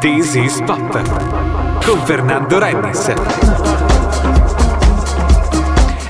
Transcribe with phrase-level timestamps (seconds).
[0.00, 0.78] This is Pop
[1.84, 3.77] con Fernando Rennis.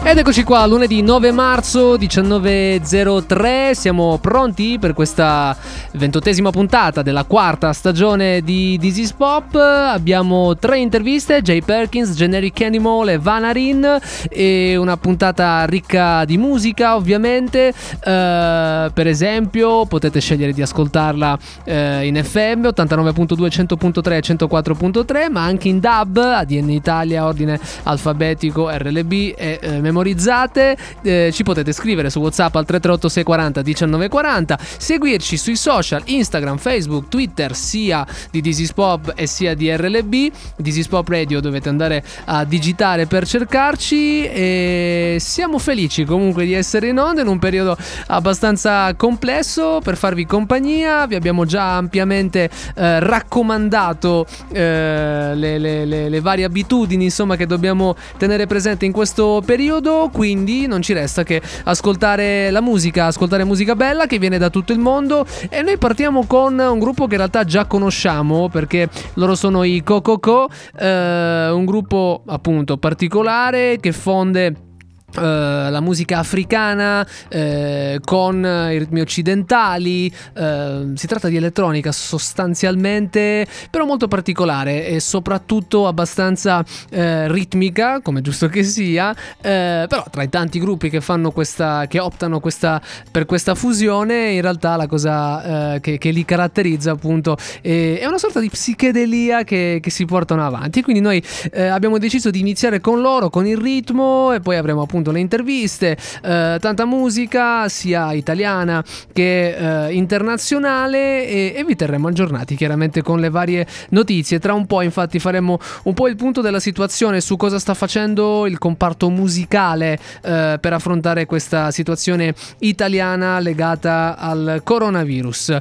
[0.08, 5.54] Ed eccoci qua, lunedì 9 marzo 19.03, siamo pronti per questa
[5.92, 9.54] ventottesima puntata della quarta stagione di This is Pop.
[9.54, 13.98] Abbiamo tre interviste, Jay Perkins, Generic Animal e Vanarin
[14.30, 17.74] e una puntata ricca di musica ovviamente.
[17.96, 21.70] Uh, per esempio potete scegliere di ascoltarla uh,
[22.02, 29.60] in FM 89.2, 100.3 104.3 ma anche in DAB, ADN Italia, ordine alfabetico, RLB e
[29.62, 30.76] uh, memorizzate.
[31.02, 37.08] Eh, ci potete scrivere su WhatsApp al 338 640 1940, seguirci sui social Instagram, Facebook,
[37.08, 40.30] Twitter, sia di This is Pop e sia di RLB.
[40.62, 46.52] This is Pop Radio dovete andare a digitare per cercarci e siamo felici comunque di
[46.52, 47.76] essere in onda in un periodo
[48.08, 51.06] abbastanza complesso per farvi compagnia.
[51.06, 57.46] Vi abbiamo già ampiamente eh, raccomandato eh, le, le, le, le varie abitudini insomma che
[57.46, 63.44] dobbiamo tenere presente in questo periodo, quindi non ci resta che ascoltare la musica, ascoltare
[63.44, 65.26] musica bella che viene da tutto il mondo.
[65.48, 69.82] E noi partiamo con un gruppo che in realtà già conosciamo perché loro sono i
[69.82, 74.67] Cococo, eh, un gruppo appunto particolare che fonde
[75.16, 83.46] Uh, la musica africana uh, con i ritmi occidentali uh, si tratta di elettronica sostanzialmente
[83.70, 90.58] però molto particolare e soprattutto abbastanza ritmica come giusto che sia però tra i tanti
[90.58, 95.96] gruppi che fanno questa che optano questa, per questa fusione in realtà la cosa che,
[95.96, 100.82] che, li caratterizza appunto è, è una sorta di psichedelia che, che, si portano avanti.
[100.82, 101.22] Quindi noi
[101.54, 105.20] abbiamo deciso di iniziare con loro con il ritmo e poi avremo appunto appunto le
[105.20, 113.02] interviste, eh, tanta musica sia italiana che eh, internazionale e, e, vi terremo aggiornati chiaramente
[113.02, 114.38] con le varie notizie.
[114.38, 118.46] Tra un po' infatti faremo un po' il punto della situazione su cosa sta facendo
[118.46, 125.58] il comparto musicale eh, per affrontare questa situazione italiana legata al coronavirus.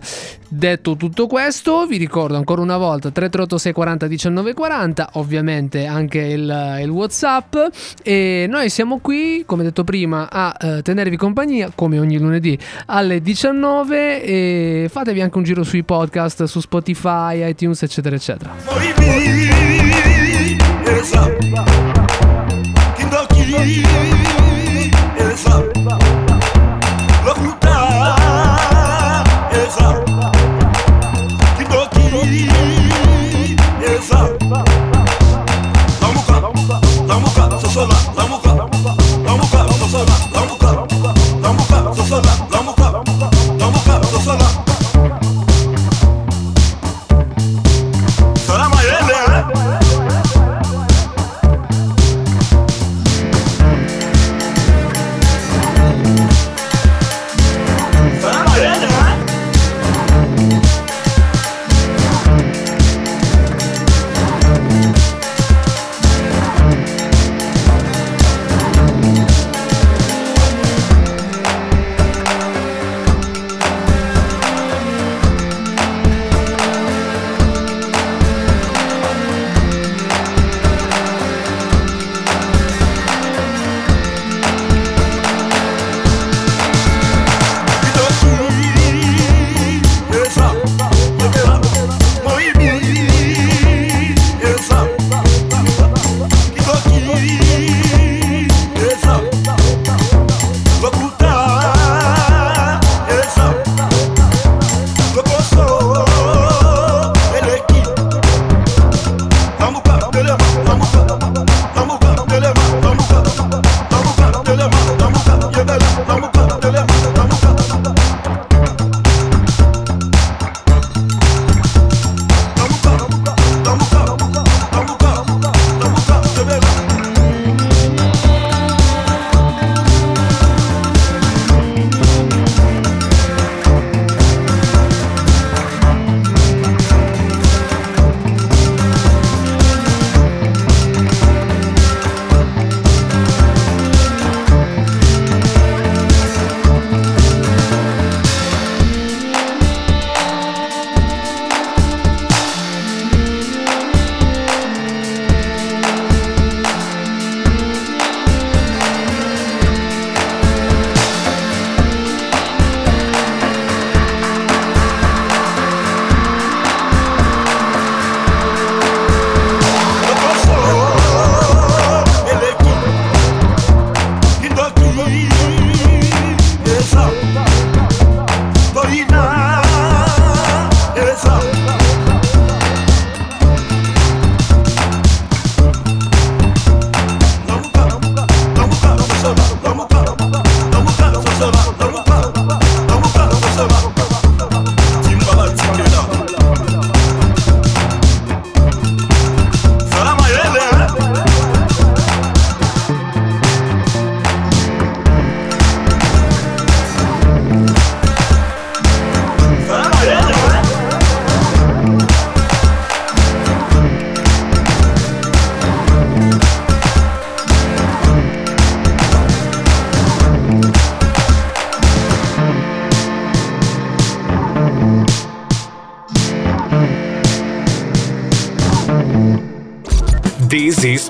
[0.50, 7.56] Detto tutto questo, vi ricordo ancora una volta 338-640-1940, ovviamente anche il, il, WhatsApp
[8.02, 13.22] e noi siamo qui, come detto prima, a eh, tenervi compagnia come ogni lunedì alle
[13.22, 18.56] 19 e fatevi anche un giro sui podcast su Spotify, iTunes, eccetera, eccetera.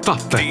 [0.07, 0.46] Is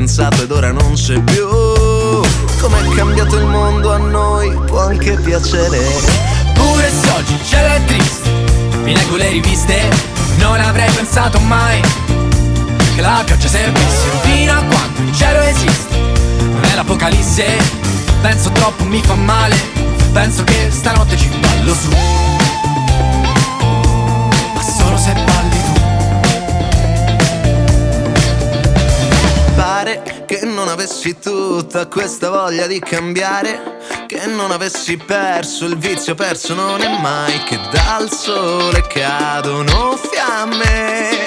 [0.00, 1.46] pensato ed ora non c'è più.
[2.58, 5.78] Com'è cambiato il mondo a noi può anche piacere.
[6.54, 8.30] Pure se oggi c'è la triste
[8.82, 9.88] Mi leggo le riviste
[10.38, 11.80] Non avrei pensato mai
[12.94, 14.08] Che la pioggia servisse.
[14.22, 15.96] Fino a quando il cielo esiste
[16.50, 17.44] Non è l'apocalisse
[18.20, 19.56] Penso troppo mi fa male
[20.12, 22.29] Penso che stanotte ci ballo su
[30.70, 37.00] avessi tutta questa voglia di cambiare che non avessi perso il vizio perso non è
[37.00, 41.19] mai che dal sole cadono fiamme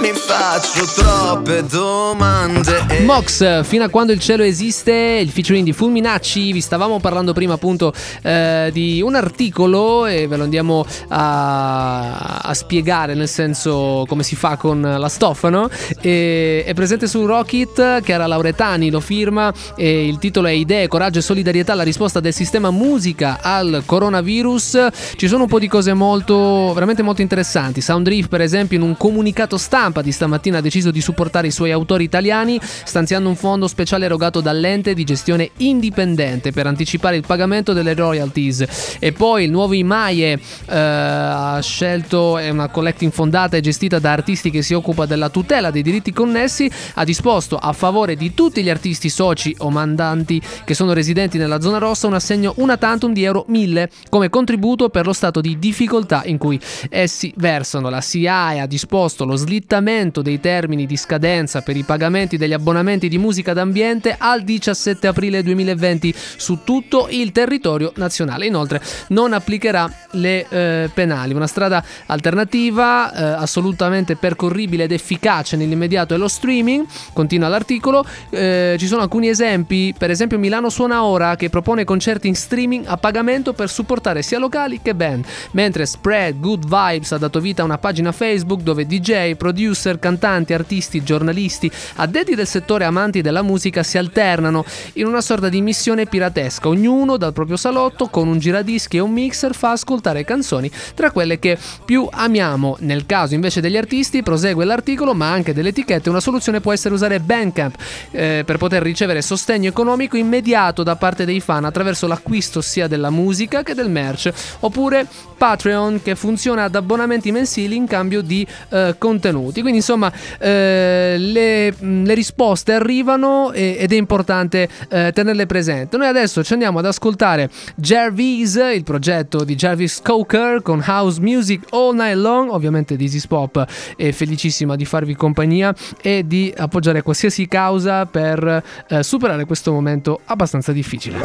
[0.00, 2.86] mi faccio troppe domande.
[3.04, 6.52] Mox, fino a quando il cielo esiste, il featuring di Fulminacci.
[6.52, 7.92] Vi stavamo parlando prima appunto
[8.22, 14.36] eh, di un articolo e ve lo andiamo a, a, spiegare, nel senso come si
[14.36, 15.68] fa con la stoffa, no?
[16.00, 19.52] E, è presente su Rocket, che era Lauretani, lo firma.
[19.76, 24.86] E il titolo è Idee, coraggio e solidarietà, la risposta del sistema musica al coronavirus.
[25.16, 27.82] Ci sono un po' di cose molto, veramente molto interessanti.
[27.82, 31.50] Soundriff, per esempio, in un comunicato stampa stampa di stamattina ha deciso di supportare i
[31.50, 37.24] suoi autori italiani stanziando un fondo speciale erogato dall'ente di gestione indipendente per anticipare il
[37.26, 38.96] pagamento delle royalties.
[39.00, 40.38] E poi il nuovo IMAIE eh,
[40.68, 45.70] ha scelto, è una collecting fondata e gestita da artisti che si occupa della tutela
[45.70, 50.74] dei diritti connessi, ha disposto a favore di tutti gli artisti soci o mandanti che
[50.74, 55.06] sono residenti nella zona rossa un assegno una tantum di euro 1000 come contributo per
[55.06, 57.88] lo stato di difficoltà in cui essi versano.
[57.88, 62.52] La SIAE ha disposto lo slittamento allungamento dei termini di scadenza per i pagamenti degli
[62.52, 68.46] abbonamenti di musica d'ambiente al 17 aprile 2020 su tutto il territorio nazionale.
[68.46, 71.32] Inoltre non applicherà le eh, penali.
[71.32, 78.04] Una strada alternativa eh, assolutamente percorribile ed efficace nell'immediato è lo streaming, continua l'articolo.
[78.28, 82.84] Eh, ci sono alcuni esempi, per esempio Milano Suona Ora che propone concerti in streaming
[82.86, 87.62] a pagamento per supportare sia locali che band, mentre Spread Good Vibes ha dato vita
[87.62, 93.20] a una pagina Facebook dove DJ, producer producer, cantanti, artisti, giornalisti, addetti del settore amanti
[93.20, 96.68] della musica si alternano in una sorta di missione piratesca.
[96.68, 101.38] Ognuno dal proprio salotto con un giradischi e un mixer fa ascoltare canzoni tra quelle
[101.38, 102.76] che più amiamo.
[102.80, 106.94] Nel caso invece degli artisti, prosegue l'articolo, ma anche delle etichette, una soluzione può essere
[106.94, 107.76] usare Bandcamp
[108.10, 113.10] eh, per poter ricevere sostegno economico immediato da parte dei fan attraverso l'acquisto sia della
[113.10, 115.06] musica che del merch, oppure
[115.40, 119.62] Patreon che funziona ad abbonamenti mensili in cambio di eh, contenuti tutti.
[119.62, 125.96] Quindi insomma eh, le, le, risposte arrivano e, ed è importante eh, tenerle presenti.
[125.96, 131.66] Noi adesso ci andiamo ad ascoltare Jarvis, il progetto di Jarvis Coker con House Music
[131.70, 132.50] All Night Long.
[132.50, 133.64] Ovviamente This Pop
[133.96, 140.20] è felicissima di farvi compagnia e di appoggiare qualsiasi causa per eh, superare questo momento
[140.24, 141.18] abbastanza difficile.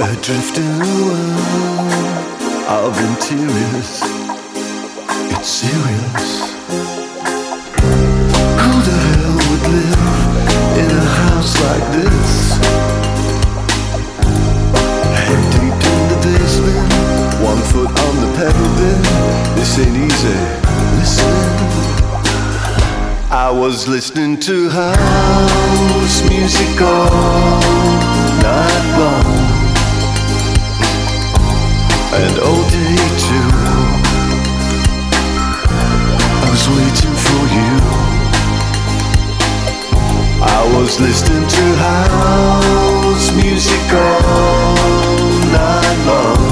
[0.00, 1.90] Adrift in a world
[2.68, 4.00] of interiors.
[5.34, 6.28] It's serious.
[8.62, 10.02] Who the hell would live
[10.78, 12.30] in a house like this?
[15.18, 16.92] Head deep in the basement,
[17.42, 19.02] one foot on the pedal bed.
[19.56, 20.38] This ain't easy.
[20.96, 21.34] Listen.
[23.30, 27.60] I was listening to house music all
[28.42, 29.07] night long
[32.24, 32.96] and all day
[33.26, 33.50] too.
[36.42, 37.72] I was waiting for you.
[40.42, 44.74] I was listening to house music all
[45.58, 46.42] night long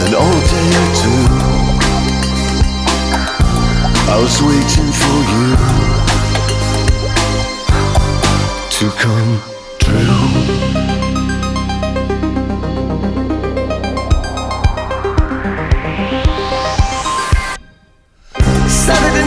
[0.00, 1.24] and all day too.
[4.12, 5.46] I was waiting for you
[8.76, 9.32] to come
[9.78, 10.39] true.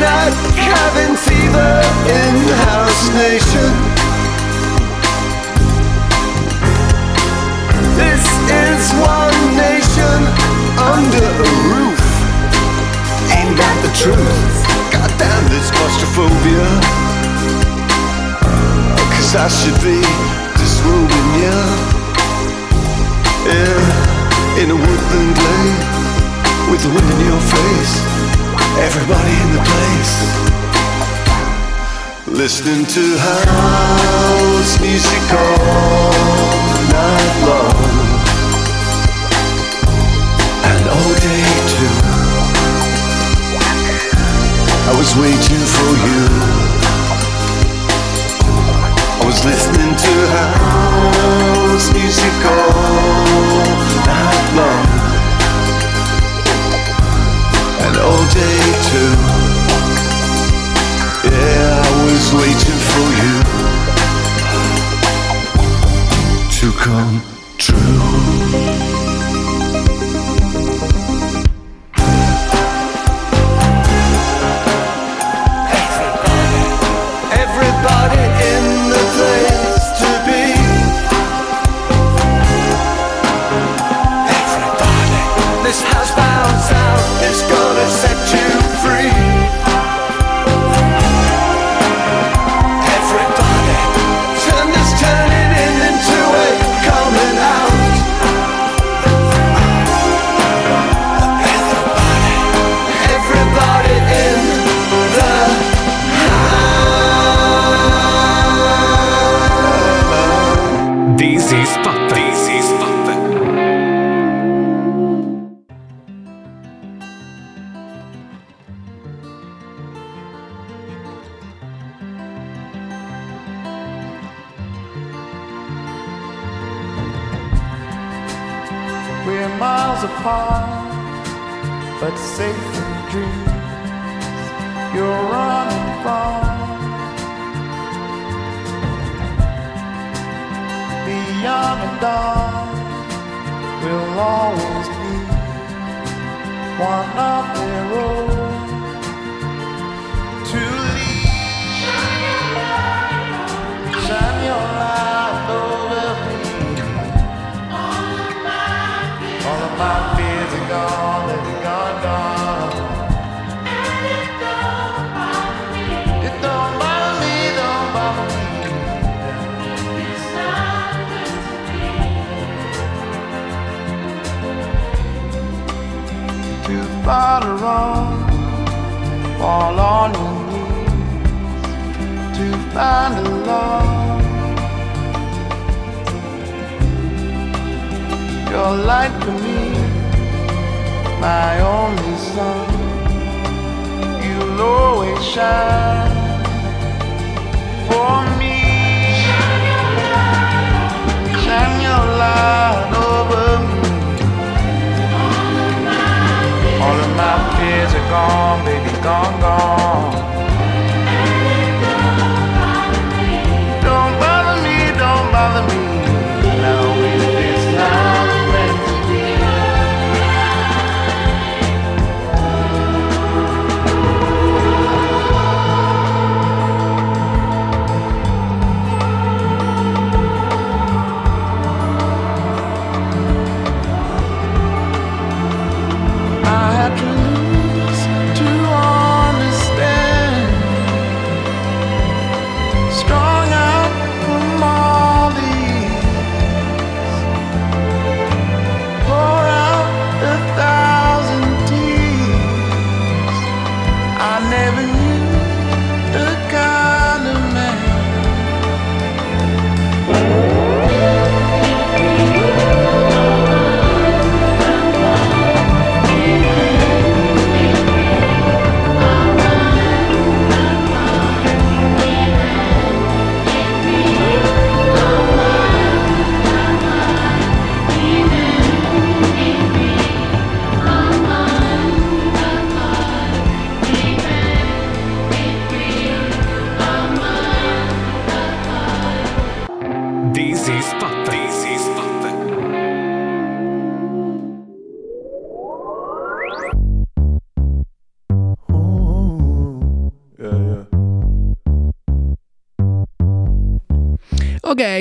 [0.03, 1.75] Night cabin fever
[2.11, 2.35] in
[2.67, 3.71] House Nation.
[7.95, 10.19] This is one nation
[10.75, 12.03] under a roof.
[13.31, 14.57] Ain't that the truth?
[14.91, 16.67] Goddamn this claustrophobia.
[19.07, 20.03] Cause I should be
[20.59, 21.59] disrobing you.
[23.47, 25.79] Yeah, in a woodland glade
[26.69, 28.12] with the wind in your face.
[28.75, 30.15] Everybody in the place.
[32.25, 36.11] Listening to house music all
[36.89, 37.93] night long.
[40.71, 41.95] And all day too.
[44.89, 46.23] I was waiting for you.
[49.21, 53.65] I was listening to house music all
[54.07, 54.82] night long
[58.03, 59.13] all day too.
[61.23, 63.35] Yeah, I was waiting for you
[66.59, 67.13] to come
[67.57, 68.82] true.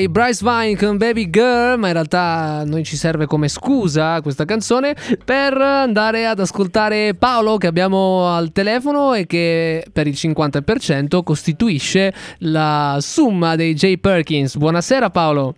[0.03, 4.45] Ok, Bryce Vine con Baby Girl, ma in realtà noi ci serve come scusa questa
[4.45, 11.23] canzone per andare ad ascoltare Paolo che abbiamo al telefono e che per il 50%
[11.23, 13.99] costituisce la somma dei J.
[13.99, 14.57] Perkins.
[14.57, 15.55] Buonasera Paolo.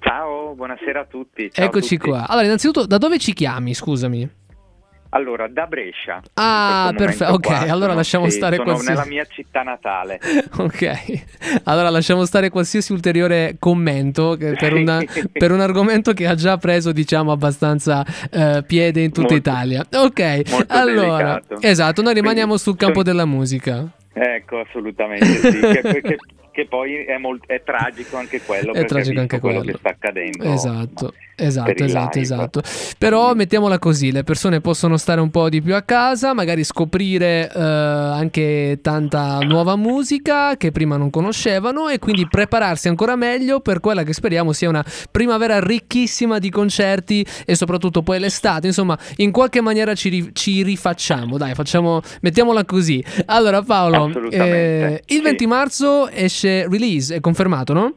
[0.00, 1.50] Ciao, buonasera a tutti.
[1.50, 2.10] Ciao Eccoci a tutti.
[2.10, 2.28] qua.
[2.28, 3.72] Allora, innanzitutto, da dove ci chiami?
[3.72, 4.30] Scusami.
[5.14, 6.20] Allora, da Brescia.
[6.34, 7.34] Ah, perfetto.
[7.34, 8.98] Ok, qua allora lasciamo stare sono qualsiasi.
[8.98, 10.18] nella mia città natale.
[10.56, 11.22] Ok,
[11.64, 15.02] allora lasciamo stare qualsiasi ulteriore commento per, una-
[15.32, 19.86] per un argomento che ha già preso, diciamo, abbastanza eh, piede in tutta Molto- Italia.
[19.92, 21.60] Ok, allora, delicato.
[21.60, 23.86] esatto, noi rimaniamo Quindi, sul campo sono- della musica.
[24.12, 25.60] Ecco, assolutamente sì.
[25.60, 26.18] che, che-
[26.54, 28.72] che poi è, molt- è tragico anche quello.
[28.72, 29.72] È tragico anche quello quello.
[29.72, 30.44] che sta accadendo.
[30.44, 32.62] Esatto, esatto, esatto, esatto.
[32.96, 37.50] Però mettiamola così, le persone possono stare un po' di più a casa, magari scoprire
[37.52, 43.80] eh, anche tanta nuova musica che prima non conoscevano e quindi prepararsi ancora meglio per
[43.80, 48.68] quella che speriamo sia una primavera ricchissima di concerti e soprattutto poi l'estate.
[48.68, 53.04] Insomma, in qualche maniera ci, ri- ci rifacciamo, dai, facciamo, mettiamola così.
[53.26, 55.20] Allora Paolo, eh, il sì.
[55.20, 57.94] 20 marzo esce release, è confermato, no?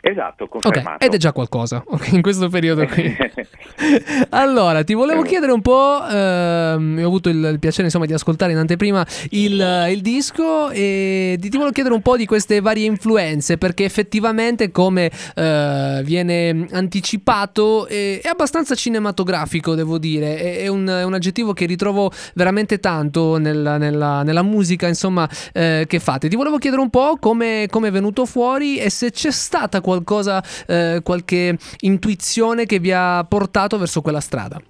[0.00, 1.04] Esatto, confermato.
[1.04, 3.04] ed è già qualcosa ok, in questo periodo qui.
[4.30, 8.52] allora, ti volevo chiedere un po', ehm, ho avuto il, il piacere insomma di ascoltare
[8.52, 12.86] in anteprima il, il disco e ti, ti volevo chiedere un po' di queste varie
[12.86, 20.68] influenze perché effettivamente come eh, viene anticipato è, è abbastanza cinematografico devo dire, è, è
[20.68, 26.00] un, è un aggettivo che ritrovo veramente tanto nella, nella- nella musica insomma eh, che
[26.00, 26.28] fate.
[26.28, 30.42] Ti volevo chiedere un po' come come è venuto fuori e se c'è stata qualcosa,
[30.66, 34.60] eh, qualche intuizione che vi ha portato verso quella strada.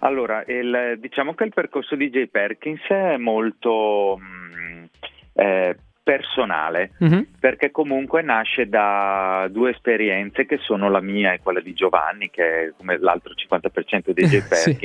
[0.00, 4.84] Allora, il- diciamo che il percorso di Jay Perkins è molto mm,
[5.34, 6.90] eh, personale.
[6.98, 7.26] Mhm.
[7.40, 12.66] perché comunque nasce da due esperienze che sono la mia e quella di Giovanni, che
[12.66, 14.42] è come l'altro 50% dei J.
[14.52, 14.76] Sì.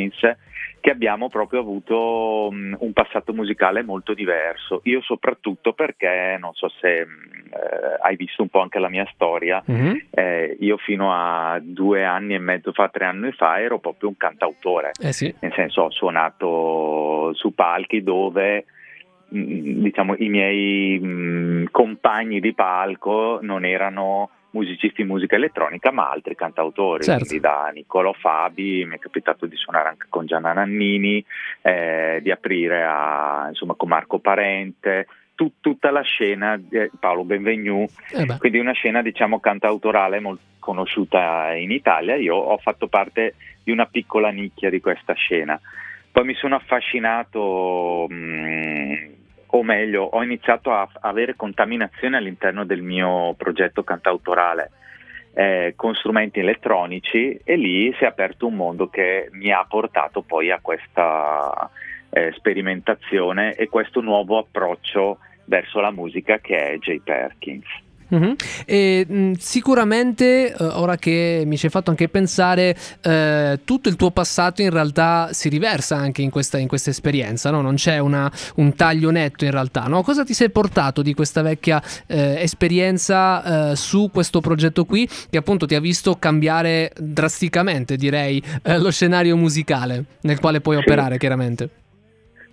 [0.81, 4.79] Che abbiamo proprio avuto un passato musicale molto diverso.
[4.85, 7.07] Io soprattutto perché, non so se eh,
[8.01, 10.07] hai visto un po' anche la mia storia, Mhm.
[10.11, 14.17] eh, io fino a due anni e mezzo fa, tre anni fa, ero proprio un
[14.17, 15.33] cantautore Eh sì.
[15.41, 18.65] nel senso ho suonato su palchi dove
[19.29, 26.09] mh, diciamo i miei mh, compagni di palco non erano musicisti di musica elettronica ma
[26.09, 27.25] altri cantautori Certo.
[27.25, 31.23] quindi da Niccolò Fabi mi è capitato di suonare anche con Gianna Nannini
[31.61, 37.85] eh, di aprire a, insomma, con Marco Parente tu- tutta la scena eh, Paolo Benvenu
[38.11, 42.15] Eh quindi una scena diciamo cantautorale molto conosciuta in Italia.
[42.15, 43.33] Io ho fatto parte
[43.63, 45.59] di una piccola nicchia di questa scena.
[46.11, 49.09] Poi mi sono affascinato, mh,
[49.51, 54.71] o meglio, ho iniziato a avere contaminazione all'interno del mio progetto cantautorale
[55.33, 60.21] eh, con strumenti elettronici e lì si è aperto un mondo che mi ha portato
[60.21, 61.69] poi a questa
[62.09, 67.67] eh, sperimentazione e questo nuovo approccio verso la musica che è Jay Perkins.
[68.09, 68.35] Mhm.
[68.65, 73.95] E, mh, sicuramente, eh, ora che mi ci hai fatto anche pensare, eh, tutto il
[73.95, 77.61] tuo passato in realtà si riversa anche in questa, in questa esperienza, no?
[77.61, 79.83] non c'è una- un taglio netto in realtà.
[79.83, 80.01] No?
[80.01, 85.37] Cosa ti sei portato di questa vecchia eh, esperienza eh, su questo progetto qui, che
[85.37, 90.81] appunto ti ha visto cambiare drasticamente, direi, eh, lo scenario musicale nel quale puoi Sì.
[90.81, 91.69] operare, chiaramente?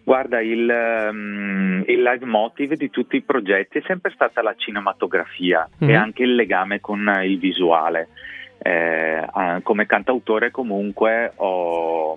[0.07, 5.90] Guarda, il, ehm, il leitmotiv di tutti i progetti è sempre stata la cinematografia Mhm.
[5.90, 8.11] e anche il legame con il visuale.
[8.59, 9.27] Eh,
[9.64, 12.16] come cantautore comunque ho,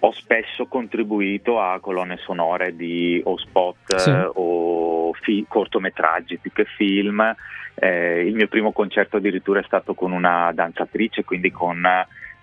[0.00, 4.10] ho spesso contribuito a colonne sonore di o spot Sì.
[4.10, 7.34] eh, o fi- cortometraggi più che film.
[7.74, 11.82] Eh, il mio primo concerto addirittura è stato con una danzatrice, quindi con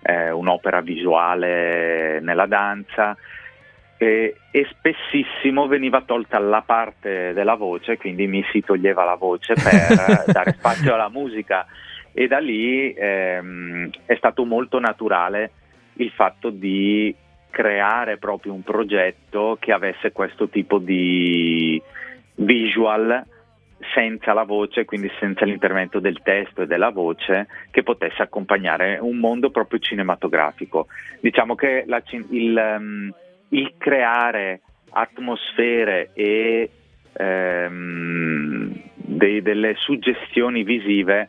[0.02, 3.16] eh, un'opera visuale nella danza
[4.02, 9.52] e, e spessissimo veniva tolta la parte della voce, quindi mi si toglieva la voce
[9.52, 11.66] per dare spazio alla musica
[12.10, 15.50] e da lì ehm, è stato molto naturale
[15.94, 17.14] il fatto di
[17.50, 21.80] creare proprio un progetto che avesse questo tipo di
[22.36, 23.22] visual
[23.92, 29.18] senza la voce, quindi senza l'intervento del testo e della voce, che potesse accompagnare un
[29.18, 30.86] mondo proprio cinematografico.
[31.20, 33.14] Diciamo che la il, ehm,
[33.50, 34.60] il creare
[34.90, 36.70] atmosfere e
[37.12, 41.28] ehm, dei- delle suggestioni visive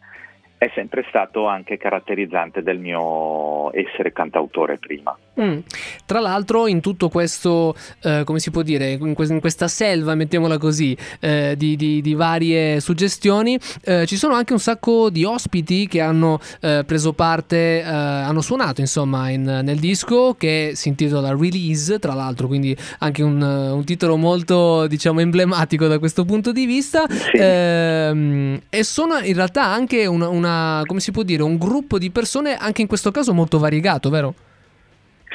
[0.58, 5.18] è sempre stato anche caratterizzante del mio essere cantautore prima.
[5.40, 5.60] Mm.
[6.06, 10.14] Tra l'altro in tutto questo, eh, come si può dire, in, que- in, questa selva,
[10.14, 15.24] mettiamola così, eh, di, di, di, varie suggestioni, eh, ci sono anche un sacco di
[15.24, 20.90] ospiti che hanno eh, preso parte, eh, hanno suonato insomma in, nel disco che si
[20.90, 26.52] intitola Release, tra l'altro, quindi anche un, un titolo molto diciamo emblematico da questo punto
[26.52, 27.06] di vista.
[27.10, 27.38] Sì.
[27.38, 32.12] Ehm, e sono in realtà anche una, una, come si può dire, un gruppo di
[32.12, 34.36] persone anche in questo caso molto variegato, vero?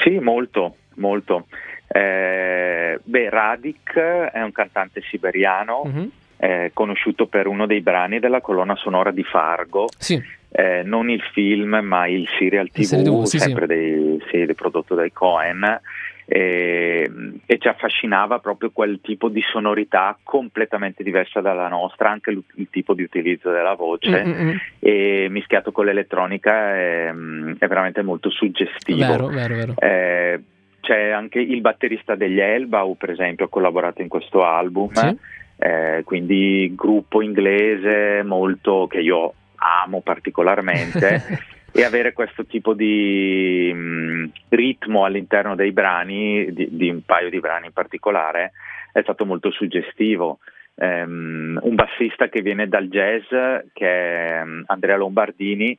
[0.03, 1.47] Sì, molto, molto.
[1.89, 6.11] Eh, beh, Radik è un cantante siberiano, uh-huh.
[6.39, 9.87] eh, conosciuto per uno dei brani della colonna sonora di Fargo.
[9.97, 10.23] Sì.
[10.51, 13.75] Eh, non il film, ma il serial TV, il TV sì, sempre sì.
[13.75, 15.81] Dei, sì, prodotto dai Cohen
[16.29, 17.09] e,
[17.47, 22.67] e, ci affascinava proprio quel tipo di sonorità completamente diversa dalla nostra, anche il, il
[22.69, 24.57] tipo di utilizzo della voce Mm-mm.
[24.81, 29.07] e mischiato con l'elettronica è, è veramente molto suggestivo.
[29.07, 29.75] Vero, vero, vero.
[29.79, 30.41] Eh,
[30.81, 35.17] c'è anche il batterista degli Elbau, per esempio, ha collaborato in questo album, sì.
[35.59, 41.23] eh, quindi gruppo inglese molto che io amo particolarmente.
[41.77, 47.29] e avere questo tipo di mh, mm, ritmo all'interno dei brani, di, di, un paio
[47.29, 48.53] di brani in particolare,
[48.93, 50.39] è stato molto suggestivo.
[50.77, 53.27] Um, un bassista che viene dal jazz,
[53.75, 55.79] che è um, Andrea Lombardini,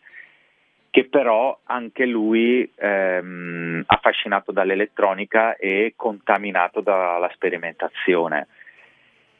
[0.91, 8.47] che però anche lui um, affascinato dall'elettronica e contaminato dalla sperimentazione.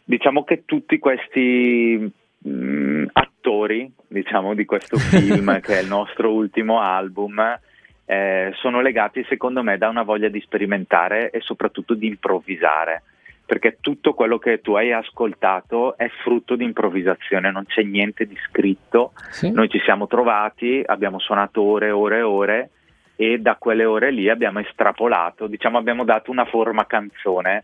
[0.04, 6.32] Diciamo che tutti questi mh, mm, attori diciamo, di questo film, che è il nostro
[6.32, 7.60] ultimo album,
[8.06, 13.04] eh, sono legati secondo me da una voglia di sperimentare e soprattutto di improvvisare.
[13.46, 18.38] Perché tutto quello che tu hai ascoltato è frutto di improvvisazione, non c'è niente di
[18.50, 19.14] scritto.
[19.30, 19.52] Sì.
[19.52, 22.70] Noi ci siamo trovati, abbiamo suonato ore e ore e ore
[23.16, 27.64] e da quelle ore lì abbiamo estrapolato, diciamo abbiamo dato una forma canzone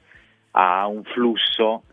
[0.51, 1.83] a un flusso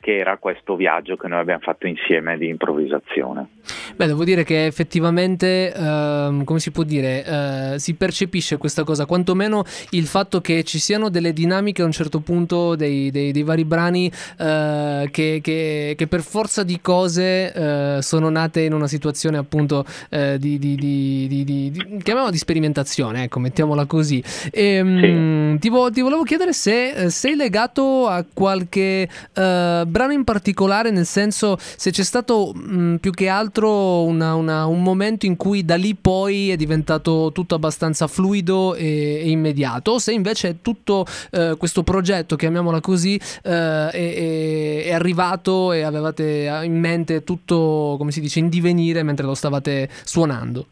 [0.00, 3.48] che era questo viaggio che noi abbiamo fatto insieme di improvvisazione.
[3.94, 9.04] Beh, devo dire che effettivamente, ehm, come si può dire, eh, si percepisce questa cosa,
[9.04, 13.42] quantomeno il fatto che ci siano delle dinamiche a un certo punto dei, dei, dei
[13.42, 18.86] vari brani eh, che, che, che, per forza di cose eh, sono nate in una
[18.86, 24.22] situazione appunto eh, di, di, di, di, sperimentazione, ecco, mettiamola così.
[24.50, 25.58] E, ehm, sì.
[25.60, 30.90] ti, vo- ti, volevo chiedere se eh, sei legato a qualche eh, brano in particolare,
[30.90, 35.64] nel senso se c'è stato mh, più che altro una, una, un momento in cui
[35.64, 41.56] da lì poi è diventato tutto abbastanza fluido e, e immediato, se invece tutto eh,
[41.58, 48.20] questo progetto, chiamiamola così, eh, è, è, arrivato e avevate in mente tutto, come si
[48.20, 50.66] dice, in divenire mentre lo stavate suonando.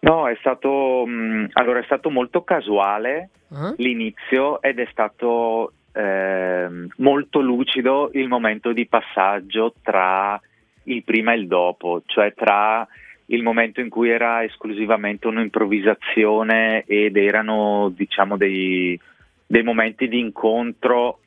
[0.00, 3.74] No, è stato, mh, allora, è stato molto casuale uh-huh.
[3.78, 10.40] l'inizio ed è stato eh, molto lucido il momento di passaggio tra
[10.84, 12.86] il prima e il dopo, cioè tra
[13.26, 18.98] il momento in cui era esclusivamente un'improvvisazione ed erano diciamo dei,
[19.46, 21.20] dei momenti di incontro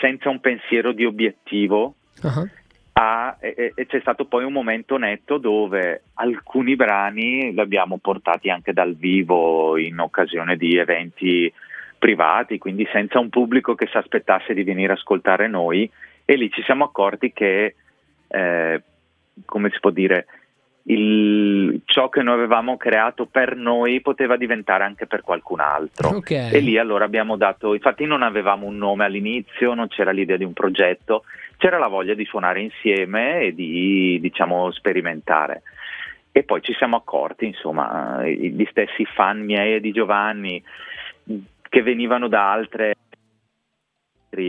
[0.00, 2.48] senza un pensiero di obiettivo uh-huh.
[2.92, 8.50] a, e, e, c'è stato poi un momento netto dove alcuni brani li abbiamo portati
[8.50, 11.52] anche dal vivo in occasione di eventi
[12.04, 15.90] privati, quindi senza un pubblico che si aspettasse di venire a ascoltare noi
[16.26, 17.76] e lì ci siamo accorti che,
[18.28, 18.82] eh,
[19.46, 20.26] come si può dire,
[20.82, 26.16] il, ciò che noi avevamo creato per noi poteva diventare anche per qualcun altro.
[26.16, 26.52] Okay.
[26.52, 30.44] E lì allora abbiamo dato, infatti non avevamo un nome all'inizio, non c'era l'idea di
[30.44, 31.24] un progetto,
[31.56, 35.62] c'era la voglia di suonare insieme e di diciamo sperimentare.
[36.32, 40.62] E poi ci siamo accorti, insomma, gli stessi fan miei e di Giovanni
[41.74, 42.94] che venivano da altre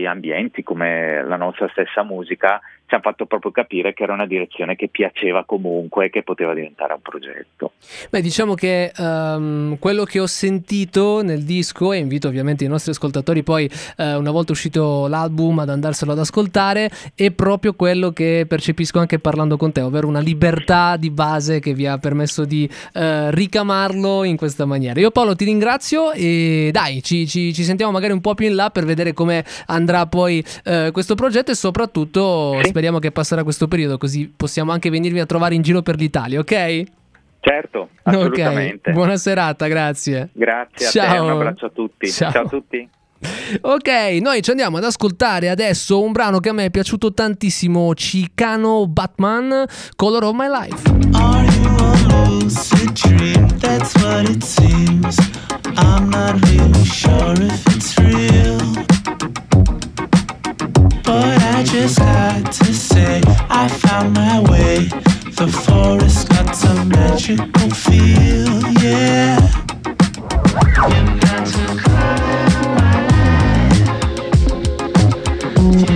[0.06, 4.76] ambienti come la nostra stessa musica ci hanno fatto proprio capire che era una direzione
[4.76, 7.72] che piaceva comunque e che poteva diventare un progetto.
[8.10, 12.92] Beh, diciamo che um, quello che ho sentito nel disco, e invito ovviamente i nostri
[12.92, 18.46] ascoltatori poi, uh, una volta uscito l'album, ad andarselo ad ascoltare, è proprio quello che
[18.48, 22.70] percepisco anche parlando con te, ovvero una libertà di base che vi ha permesso di
[22.94, 25.00] uh, ricamarlo in questa maniera.
[25.00, 28.54] Io Paolo ti ringrazio e dai, ci, ci, ci, sentiamo magari un po' più in
[28.54, 32.60] là per vedere come andrà poi uh, questo progetto e soprattutto...
[32.62, 35.96] Sì speriamo che passerà questo periodo, così possiamo anche venirvi a trovare in giro per
[35.96, 36.82] l'Italia, ok?
[37.40, 38.90] Certo, assolutamente.
[38.90, 38.92] Okay.
[38.92, 40.28] Buona serata, grazie.
[40.34, 41.10] Grazie Ciao.
[41.10, 42.10] te, un abbraccio a tutti.
[42.10, 42.86] Ciao, Ciao a tutti.
[43.62, 43.88] Ok,
[44.20, 48.86] noi ci andiamo ad ascoltare adesso un brano che a me è piaciuto tantissimo, Chicano
[48.86, 49.64] Batman,
[49.96, 50.90] Color of My Life.
[51.14, 53.48] Are you a lucid dream?
[53.58, 55.16] That's what it seems.
[55.78, 58.84] I'm not really sure if it's real.
[60.58, 64.88] But I just got to say, I found my way.
[65.36, 69.38] The forest got some magical feel, yeah.
[70.88, 72.96] You got to come my
[75.86, 75.95] life.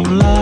[0.00, 0.39] Of light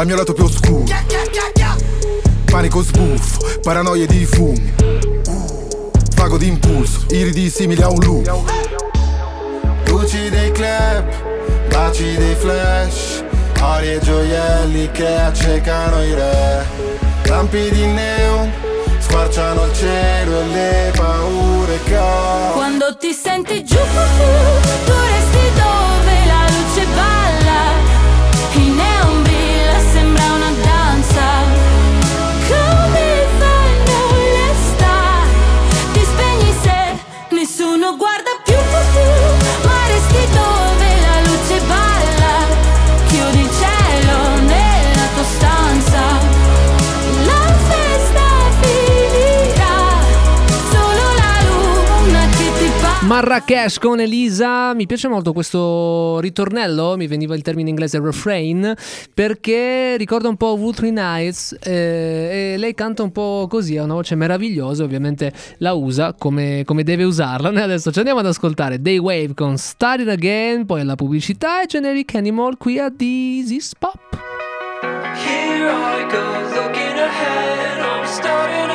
[0.00, 0.84] dal mio lato più oscuro.
[2.46, 4.72] Panico sbuffo, paranoie di fumi.
[6.16, 8.44] Vago di impulso, iridi simili a un lupo
[9.86, 11.04] Luci dei club,
[11.68, 13.24] baci dei flash
[13.60, 16.64] Ori e gioielli che accecano i re.
[17.24, 18.50] Lampi di neon,
[18.98, 22.52] squarciano il cielo e le paure che ho.
[22.52, 25.09] Quando ti senti giù, tu
[53.20, 58.74] Marrakesh con Elisa, mi piace molto questo ritornello, mi veniva il termine inglese refrain,
[59.12, 63.92] perché ricorda un po' Wuthering Nights eh, e lei canta un po' così, ha una
[63.92, 67.50] voce meravigliosa, ovviamente la usa come, come deve usarla.
[67.50, 71.66] Noi adesso ci andiamo ad ascoltare Day Wave con Started Again, poi la pubblicità e
[71.66, 73.98] Generic Animal qui a This is Pop.
[74.82, 78.69] Here I go, looking ahead, I'm starting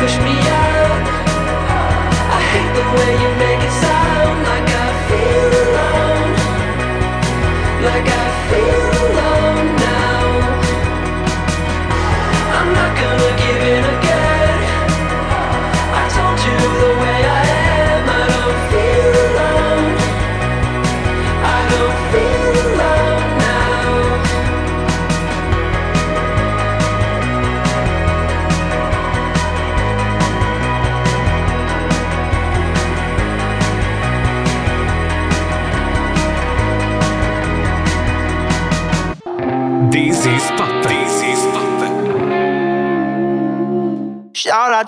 [0.00, 1.02] push me out.
[2.36, 3.45] I hate the way you make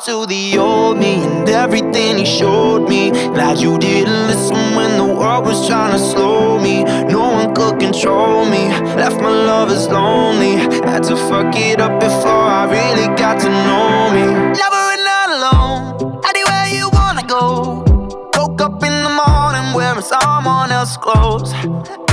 [0.05, 3.11] to the old me and everything he showed me.
[3.11, 6.84] Glad you didn't listen when the world was trying to slow me.
[6.84, 8.68] No one could control me.
[8.96, 10.57] Left my lovers lonely.
[10.86, 14.26] Had to fuck it up before I really got to know me.
[14.62, 16.20] Never and not alone.
[16.28, 17.82] Anywhere you wanna go.
[18.36, 22.08] Woke up in the morning wearing someone else's clothes.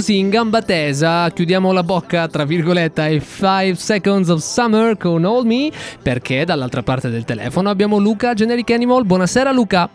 [0.00, 5.26] Così in gamba tesa, chiudiamo la bocca tra virgolette ai 5 Seconds of Summer con
[5.26, 5.70] All Me,
[6.02, 9.04] perché dall'altra parte del telefono abbiamo Luca Generic Animal.
[9.04, 9.90] Buonasera Luca.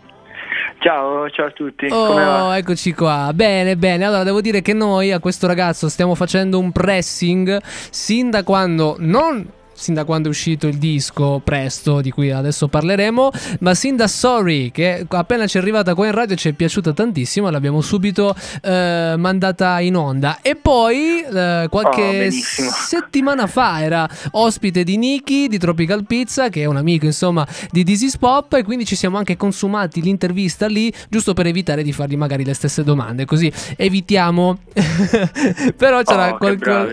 [0.78, 1.88] Ciao, ciao a tutti.
[1.90, 3.32] Oh, eccoci qua.
[3.34, 4.04] Bene, bene.
[4.04, 8.94] Allora, devo dire che noi a questo ragazzo stiamo facendo un pressing sin da quando
[9.00, 9.44] non
[9.76, 14.08] sin da quando è uscito il disco presto di cui adesso parleremo ma sin da
[14.08, 18.34] Sorry che appena ci è arrivata qua in radio ci è piaciuta tantissimo l'abbiamo subito
[18.62, 20.38] eh, mandata in onda.
[20.42, 22.70] E poi eh, Oh, qualche benissimo.
[22.72, 27.84] settimana fa era ospite di Niki di Tropical Pizza che è un amico insomma di
[27.84, 32.16] Disease Pop e quindi ci siamo anche consumati l'intervista lì giusto per evitare di fargli
[32.16, 34.58] magari le stesse domande così evitiamo.
[35.76, 36.88] Però c'era Oh, qualcosa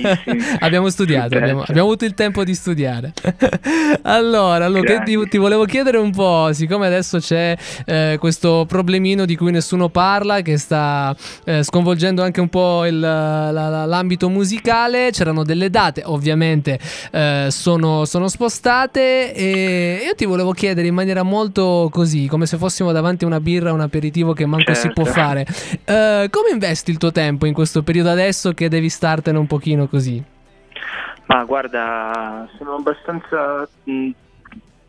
[0.60, 3.12] abbiamo studiato abbiamo, abbiamo avuto il tempo di studiare.
[4.02, 9.36] Allora Luca ti, ti volevo chiedere un po' siccome adesso c'è eh, questo problemino di
[9.36, 15.10] cui nessuno parla che sta eh, sconvolgendo anche un po' il- la- la- l'ambito musicale
[15.12, 16.78] c'erano delle date ovviamente
[17.12, 22.56] eh, sono, sono spostate e io ti volevo chiedere in maniera molto così come se
[22.56, 25.20] fossimo davanti a una birra un aperitivo che manco si può Certo.
[25.20, 25.46] fare.
[25.84, 29.86] Eh, come investi il tuo tempo in questo periodo adesso che devi startene un pochino
[29.88, 30.22] così
[31.32, 34.10] Ma guarda, sono abbastanza, mh,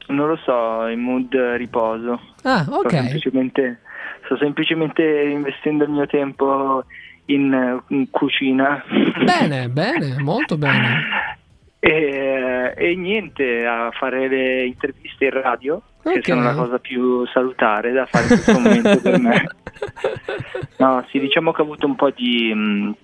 [0.07, 2.19] non lo so, in mood riposo.
[2.43, 3.79] ah Sto ok semplicemente,
[4.25, 6.83] sto semplicemente investendo il mio tempo
[7.27, 8.83] in, in cucina.
[9.23, 11.01] bene bene molto bene
[11.79, 16.13] E, e niente, a fare le interviste in radio, Ok.
[16.13, 19.43] che sono la cosa più salutare da fare in questo momento per me.
[20.77, 22.95] No, sì, diciamo che ho avuto un po' di, mh,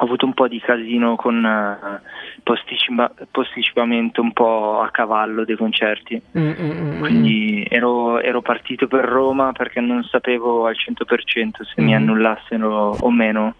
[0.00, 2.00] ho avuto un po' di casino con eh,
[2.44, 6.20] posticipa- posticipamento un po' a cavallo dei concerti.
[6.38, 7.00] Mm, mm, mm, mm.
[7.00, 11.96] Quindi ero, ero partito per Roma perché non sapevo al 100% se mi Mhm.
[11.96, 13.54] annullassero o meno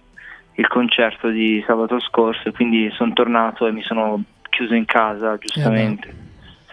[0.54, 6.14] il concerto di sabato scorso, quindi sono tornato e mi sono chiuso in casa, giustamente.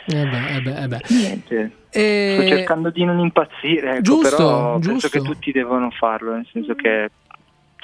[0.08, 1.00] Eh beh, eh beh, eh beh.
[1.10, 4.88] Niente, E- sto cercando di non impazzire, ecco, Giusto, però giusto.
[4.90, 7.10] penso che tutti devono farlo, nel senso che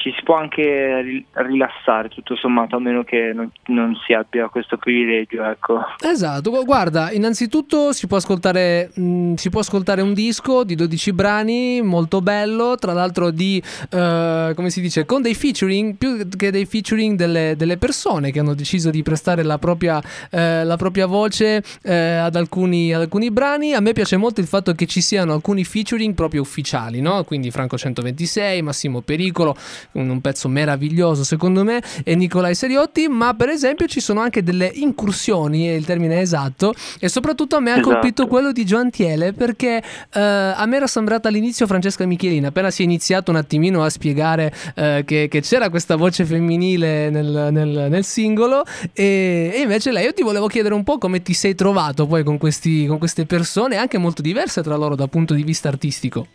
[0.01, 4.47] ci si può anche ri- rilassare tutto sommato, a meno che non, non si abbia
[4.47, 5.79] questo privilegio, ecco.
[5.99, 11.13] Esatto, gu- guarda, innanzitutto si può ascoltare mh, si può ascoltare un disco di 12
[11.13, 16.51] brani molto bello, tra l'altro di eh, come si dice, con dei featuring più che
[16.51, 21.05] dei featuring delle, delle persone che hanno deciso di prestare la propria, eh, la propria
[21.05, 23.73] voce eh, ad, alcuni, ad alcuni brani.
[23.73, 27.23] A me piace molto il fatto che ci siano alcuni featuring proprio ufficiali, no?
[27.23, 29.55] Quindi Franco 126, Massimo Pericolo,
[29.93, 34.71] un, pezzo meraviglioso secondo me, e Nicolai Seriotti, ma per esempio ci sono anche delle
[34.73, 37.89] incursioni, è il termine esatto, e soprattutto a me ha Esatto.
[37.91, 39.77] colpito quello di Gioantiele perché
[40.13, 43.89] eh, a me era sembrata all'inizio Francesca Michelina, appena si è iniziato un attimino a
[43.89, 48.63] spiegare eh, che, che c'era questa voce femminile nel, nel- nel singolo
[48.93, 52.23] e, e invece lei io ti volevo chiedere un po' come ti sei trovato poi
[52.23, 56.27] con, questi, con queste persone anche molto diverse tra loro dal punto di vista artistico.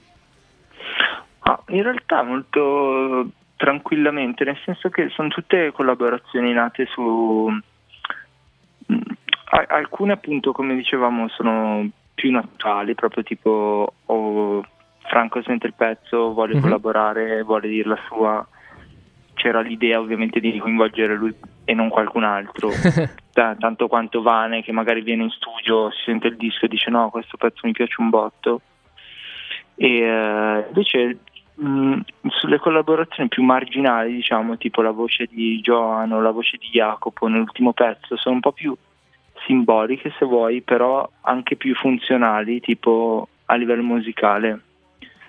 [1.40, 7.50] Ah, in realtà molto tranquillamente, nel senso che sono tutte collaborazioni nate su,
[9.50, 14.64] a- alcune appunto come dicevamo sono più naturali, proprio tipo oh,
[15.08, 16.60] Franco sente il pezzo, vuole Mhm.
[16.60, 18.46] collaborare, vuole dire la sua.
[19.34, 21.34] C'era l'idea ovviamente di coinvolgere lui
[21.64, 22.70] e non qualcun altro,
[23.32, 26.90] Ta- tanto quanto Vane che magari viene in studio, si sente il disco e dice
[26.90, 28.62] no, questo pezzo mi piace un botto.
[29.74, 31.18] E eh, invece
[31.56, 36.68] mh, sulle collaborazioni più marginali, diciamo, tipo la voce di Johan o la voce di
[36.70, 38.76] Jacopo nell'ultimo pezzo, sono un po' più
[39.46, 44.60] simboliche se vuoi, però anche più funzionali, tipo a livello musicale.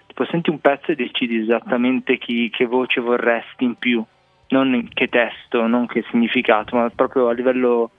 [0.07, 4.03] Tipo senti un pezzo e decidi esattamente chi, che voce vorresti in più,
[4.49, 7.91] non che testo, non che significato, ma proprio a livello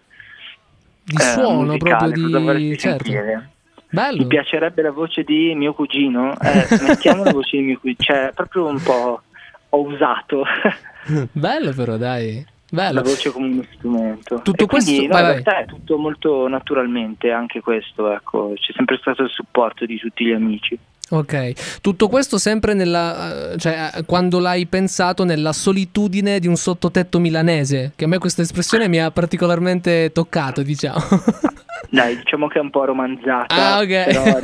[1.05, 2.77] Di eh, suono, musicale, proprio di...
[2.77, 3.05] Certo.
[3.05, 3.51] sentire.
[3.91, 4.19] Bello.
[4.19, 6.39] Mi piacerebbe la voce di mio cugino?
[6.41, 9.23] Eh, mettiamo la voce di mio cugino, cioè proprio un po'
[9.71, 10.45] ho usato
[11.33, 12.37] Bello però, dai.
[12.71, 13.03] la Bello.
[13.03, 14.41] voce come uno strumento.
[14.43, 18.53] Tutto E quindi, questo- no, vai, in realtà è tutto molto naturalmente, anche questo, ecco,
[18.55, 20.79] c'è sempre stato il supporto di tutti gli amici.
[21.11, 26.57] Ok, tutto questo sempre nella, eh, cioè, eh, quando l'hai pensato nella solitudine di un
[26.57, 31.01] sottotetto milanese, che a me questa espressione mi ha particolarmente toccato, diciamo.
[31.91, 34.05] Dai, diciamo che è un po' romanzata, Ah, ok.
[34.05, 34.39] però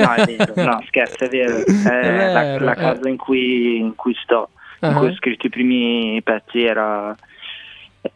[0.64, 2.76] no, no, scherzo, è vero, è, È la, vero, la eh.
[2.76, 4.48] casa in cui, in cui sto,
[4.80, 4.94] in Ah.
[4.94, 7.14] cui ho scritto i primi pezzi era,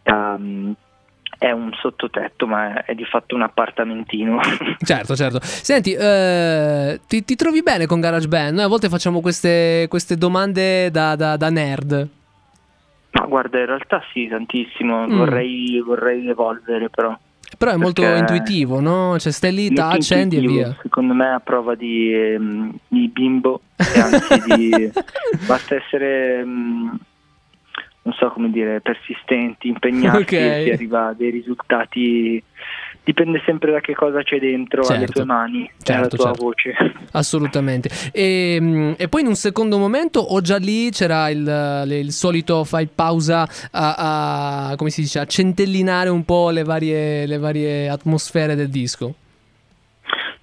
[0.04, 0.74] ehm,
[1.38, 4.40] è un sottotetto, ma è, di fatto un appartamentino.
[4.82, 5.38] certo, certo.
[5.40, 8.54] Senti, eh, ti, ti trovi bene con GarageBand?
[8.54, 12.08] Noi a volte facciamo queste, queste domande da, da- da nerd.
[13.12, 15.16] Ma guarda, in realtà sì, tantissimo, Mm.
[15.16, 17.16] vorrei, vorrei evolvere però.
[17.56, 19.18] Però è molto intuitivo, no?
[19.18, 20.76] Cioè stai lì, accendi e via.
[20.82, 24.92] Secondo me a prova di, ehm, di bimbo, e anzi di,
[25.46, 26.88] basta essere, mm,
[28.08, 30.32] non so come dire, persistenti, impegnati Ok.
[30.32, 32.42] e si arriva a dei risultati.
[33.04, 35.12] Dipende sempre da che cosa c'è dentro alle Certo.
[35.12, 36.42] tue mani, e alla Certo, tua certo.
[36.42, 36.76] voce.
[37.12, 37.88] Assolutamente.
[38.12, 42.64] E, mm, e poi in un secondo momento, o già lì c'era il, il solito
[42.64, 47.88] fai pausa a, a- come si dice, a centellinare un po' le varie, le varie
[47.88, 49.14] atmosfere del disco.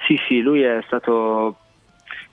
[0.07, 1.57] Sì, sì, lui è stato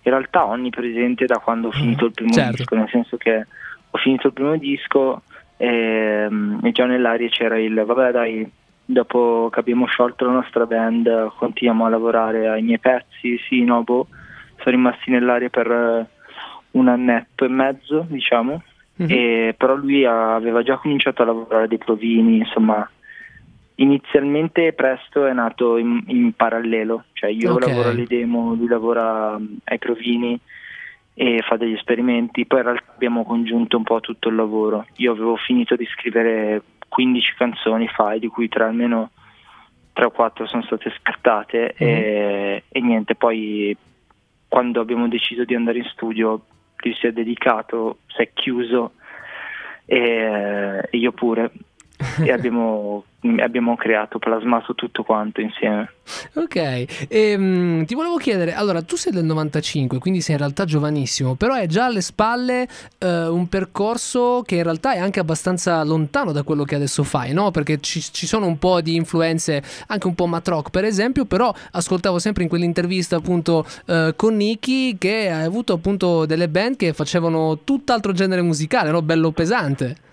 [0.03, 2.57] in realtà onnipresente da quando ho finito il primo Certo.
[2.57, 3.47] disco, nel senso che
[3.95, 5.23] ho finito il primo disco
[5.57, 6.29] e,
[6.63, 8.51] e già nell'aria c'era il vabbè dai,
[8.85, 13.83] dopo che abbiamo sciolto la nostra band continuiamo a lavorare ai miei pezzi, sì, no,
[13.83, 14.09] boh,
[14.57, 16.07] sono rimasti nell'aria per eh,
[16.73, 18.63] un annetto e mezzo, diciamo,
[18.95, 19.07] Mhm.
[19.11, 22.89] e, però lui aveva già cominciato a lavorare dei provini, insomma,
[23.77, 27.61] inizialmente presto è nato in, in parallelo, cioè io Ok.
[27.67, 30.39] lavoro alle demo, lui lavora mm, ai provini
[31.15, 34.87] e fa degli esperimenti, poi in realtà abbiamo congiunto un po' tutto il lavoro.
[34.97, 39.11] Io avevo finito di scrivere 15 canzoni fai, di cui tre almeno
[39.93, 43.77] 3 o 4 sono state scartate e, e niente, poi
[44.49, 46.45] quando abbiamo deciso di andare in studio
[46.83, 48.93] lui si è dedicato, si è chiuso
[49.85, 51.51] e, e io pure.
[52.25, 53.05] E abbiamo,
[53.39, 55.91] abbiamo creato, plasmato tutto quanto insieme.
[56.35, 61.35] Ok, Ehm, ti volevo chiedere, allora tu sei del 95, quindi sei in realtà giovanissimo,
[61.35, 62.67] però hai già alle spalle
[62.99, 67.33] eh, un percorso che in realtà è anche abbastanza lontano da quello che adesso fai,
[67.33, 67.51] no?
[67.51, 71.53] Perché ci, ci sono un po' di influenze, anche un po' matrock per esempio, però
[71.73, 76.93] ascoltavo sempre in quell'intervista appunto eh, con Nicky che hai avuto appunto delle band che
[76.93, 79.03] facevano tutt'altro genere musicale, no?
[79.03, 80.11] Bello pesante.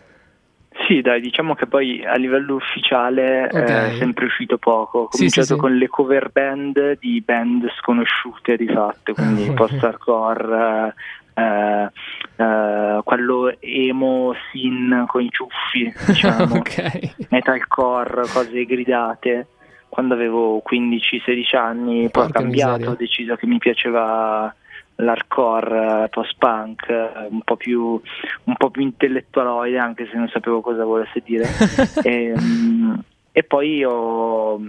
[0.89, 3.61] Sì, dai, diciamo che poi a livello ufficiale Ok.
[3.61, 5.01] è sempre uscito poco.
[5.01, 5.59] Ho cominciato sì, sì.
[5.59, 9.53] con le cover band di band sconosciute di fatto, quindi Ok.
[9.53, 10.95] post-hardcore,
[11.35, 11.89] eh,
[12.37, 17.27] eh, quello emo, sin con i ciuffi, diciamo, ok.
[17.29, 19.47] metalcore, cose gridate.
[19.89, 22.89] Quando avevo 15-16 anni, poi ho Porca cambiato, miseria.
[22.91, 24.51] ho deciso che mi piaceva
[24.99, 28.01] l'hardcore eh, post-punk, eh, un po' più
[28.43, 31.47] un po' più intellettualoide anche se non sapevo cosa volesse dire.
[32.03, 32.93] E, mm,
[33.31, 34.61] e poi ho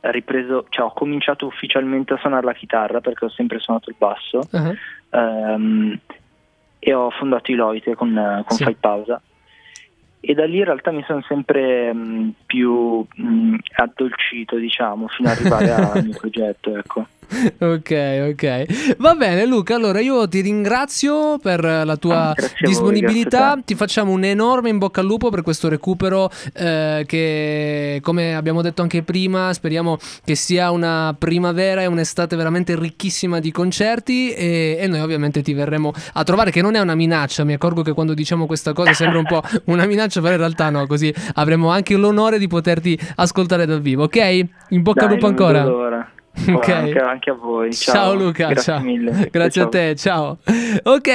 [0.00, 4.40] ripreso cioè ho cominciato ufficialmente a suonare la chitarra perché ho sempre suonato il basso.
[4.52, 4.74] Ah,
[5.10, 5.98] ehm,
[6.78, 8.64] e ho fondato i Loite con, con Sì.
[8.64, 9.20] Fai Pausa.
[10.20, 15.36] E da lì in realtà mi sono sempre mm, più mm, addolcito diciamo fino ad
[15.36, 17.06] arrivare al mio progetto ecco
[17.58, 18.94] Ok, ok.
[18.98, 19.74] Va bene, Luca.
[19.74, 23.54] Allora io ti ringrazio per la tua Ah, voi, disponibilità.
[23.54, 23.62] te.
[23.64, 26.30] Ti facciamo un enorme in bocca al lupo per questo recupero.
[26.54, 32.76] eh, che, come abbiamo detto anche prima, speriamo che sia una primavera e un'estate veramente
[32.78, 34.32] ricchissima di concerti.
[34.32, 36.50] E, e noi, ovviamente, ti verremo a trovare.
[36.50, 37.44] Che non è una minaccia.
[37.44, 40.70] Mi accorgo che quando diciamo questa cosa sembra un po' una minaccia, però in realtà
[40.70, 40.86] no.
[40.86, 44.04] Così avremo anche l'onore di poterti ascoltare dal vivo.
[44.04, 44.16] Ok?
[44.70, 46.12] In bocca al Dai, lupo non vedo ancora.
[46.46, 46.56] L'ora.
[46.56, 46.68] Ok.
[46.68, 47.72] Anche, anche a voi.
[47.72, 48.82] Ciao, Ciao, Luca, Grazie ciao.
[48.82, 49.28] mille.
[49.30, 49.64] Grazie Ciao.
[49.64, 50.38] a te, ciao.
[50.82, 51.08] Ok,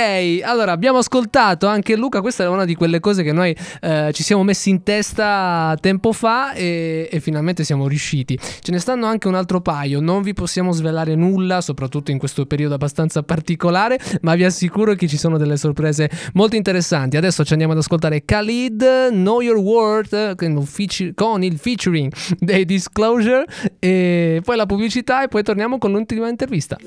[0.44, 4.24] allora abbiamo ascoltato anche Luca, questa è una di quelle cose che noi eh, ci
[4.24, 8.38] siamo messi in testa tempo fa e, e finalmente siamo riusciti.
[8.38, 12.46] Ce ne stanno anche un altro paio, non vi possiamo svelare nulla, soprattutto in questo
[12.46, 17.18] periodo abbastanza particolare, ma vi assicuro che ci sono delle sorprese molto interessanti.
[17.18, 19.58] Adesso ci andiamo ad ascoltare Khalid, Know Your
[20.66, 23.46] feature- con il featuring dei Disclosure
[23.80, 26.78] e poi la pubblicità e poi torniamo con l'ultima intervista.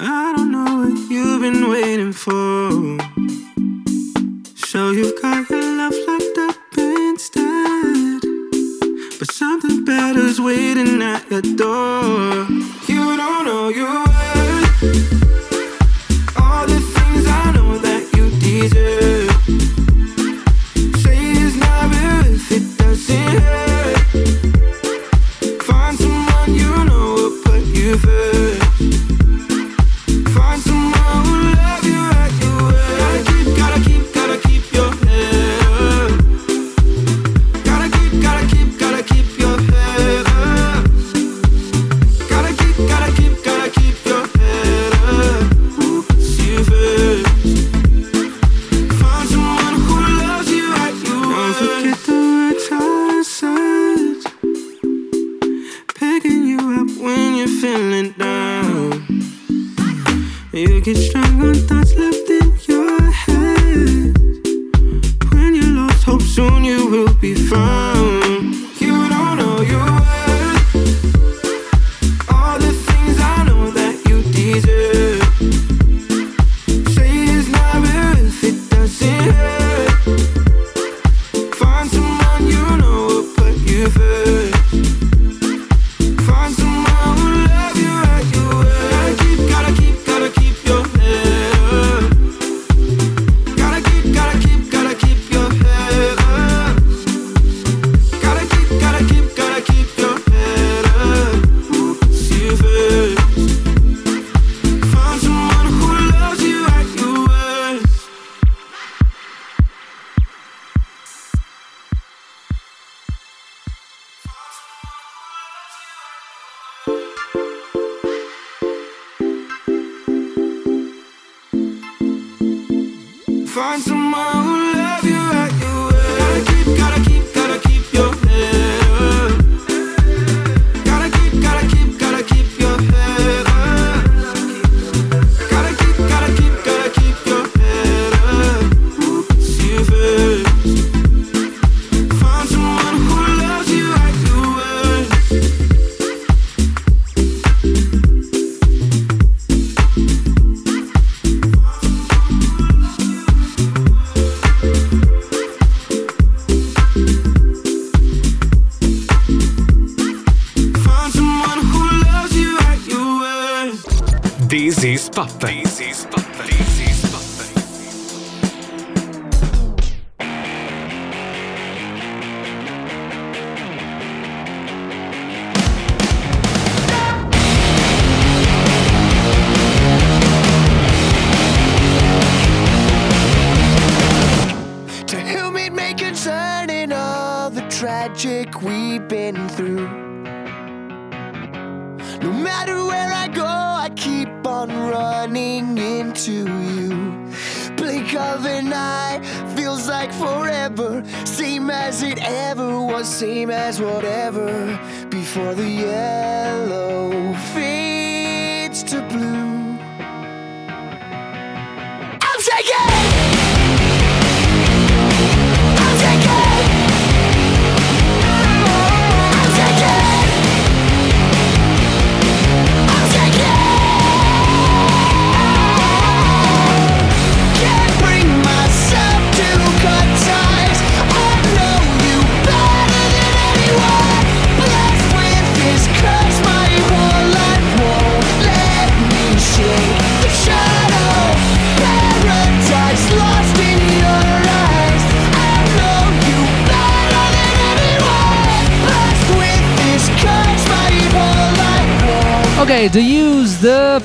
[0.00, 2.96] I don't know what you've been waiting for.
[4.54, 8.20] So you've got your love locked up instead.
[9.18, 12.46] But something better's waiting at your door.
[12.86, 14.82] You don't know your worth.
[16.36, 19.37] All the things I know that you deserve.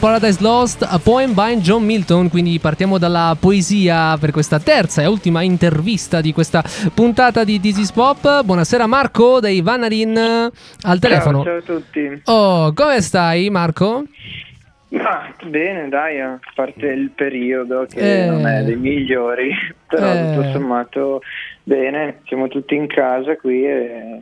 [0.03, 2.27] Paradise Lost, a poem by John Milton.
[2.29, 6.61] Quindi partiamo dalla poesia per questa terza e ultima intervista di questa
[6.93, 8.43] puntata di This is Pop.
[8.43, 10.17] Buonasera Marco dei Vanarin
[10.81, 11.43] al telefono.
[11.45, 12.21] Ciao, ciao a tutti.
[12.25, 14.03] Oh, come stai Marco?
[14.89, 18.29] Ma bene, dai, a parte il periodo che Eh.
[18.29, 19.51] non è dei migliori,
[19.87, 20.33] però Eh.
[20.35, 21.21] tutto sommato
[21.63, 24.21] bene, siamo tutti in casa qui e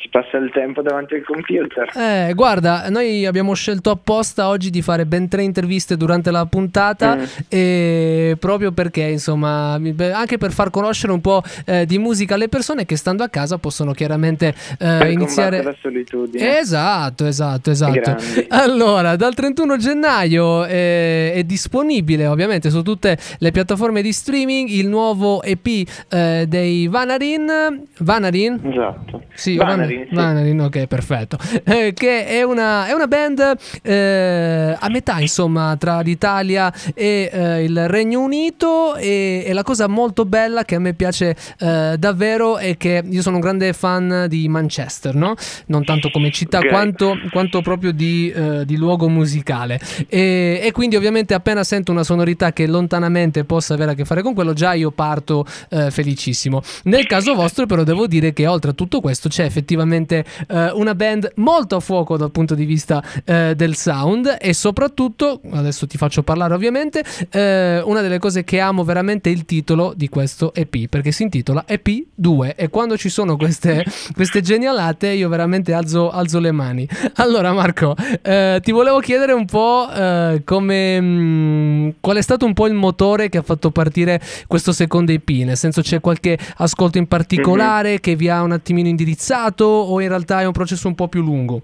[0.00, 1.90] si passa il tempo davanti al computer.
[1.96, 7.16] Eh, guarda, noi abbiamo scelto apposta oggi di fare ben tre interviste durante la puntata
[7.16, 7.22] Mm.
[7.48, 9.72] e proprio perché, insomma,
[10.12, 13.58] anche per far conoscere un po' eh, di musica alle persone che stando a casa
[13.58, 15.62] possono chiaramente eh, iniziare...
[15.62, 16.58] la solitudine.
[16.58, 18.16] Esatto, esatto, esatto.
[18.50, 24.86] Allora, dal 31 gennaio eh, è disponibile ovviamente su tutte le piattaforme di streaming il
[24.88, 25.66] nuovo EP
[26.08, 27.82] eh, dei Vanarin.
[27.98, 28.60] Vanarin?
[28.64, 29.22] Esatto.
[29.34, 30.58] Sì, Vanarin, Van- sì.
[30.58, 31.38] Ok, perfetto.
[31.64, 37.64] Eh, che è una, è una band eh, a metà, insomma, tra l'Italia e eh,
[37.64, 38.96] il Regno Unito.
[38.96, 43.22] E, e la cosa molto bella che a me piace eh, davvero è che io
[43.22, 45.34] sono un grande fan di Manchester, no?
[45.66, 46.68] Non tanto come città, Ok.
[46.68, 49.80] quanto, quanto proprio di, eh, di luogo musicale.
[50.08, 54.22] E, e quindi, ovviamente, appena sento una sonorità che lontanamente possa avere a che fare
[54.22, 56.62] con quello, già io parto eh, felicissimo.
[56.84, 60.94] Nel caso vostro, però, devo dire che oltre a tutto questo c'è effettivamente eh, una
[60.94, 65.96] band molto a fuoco dal punto di vista eh, del sound e soprattutto, adesso ti
[65.96, 70.52] faccio parlare ovviamente, eh, una delle cose che amo veramente è il titolo di questo
[70.54, 76.10] EP, perché si intitola EP2 e quando ci sono queste, queste genialate io veramente alzo,
[76.10, 76.88] alzo le mani.
[77.14, 82.54] Allora Marco, eh, ti volevo chiedere un po' eh, come, mh, qual è stato un
[82.54, 86.98] po' il motore che ha fatto partire questo secondo EP, nel senso c'è qualche ascolto
[86.98, 90.94] in particolare che vi ha un attimino indirizzato o in realtà è un processo un
[90.94, 91.62] po' più lungo?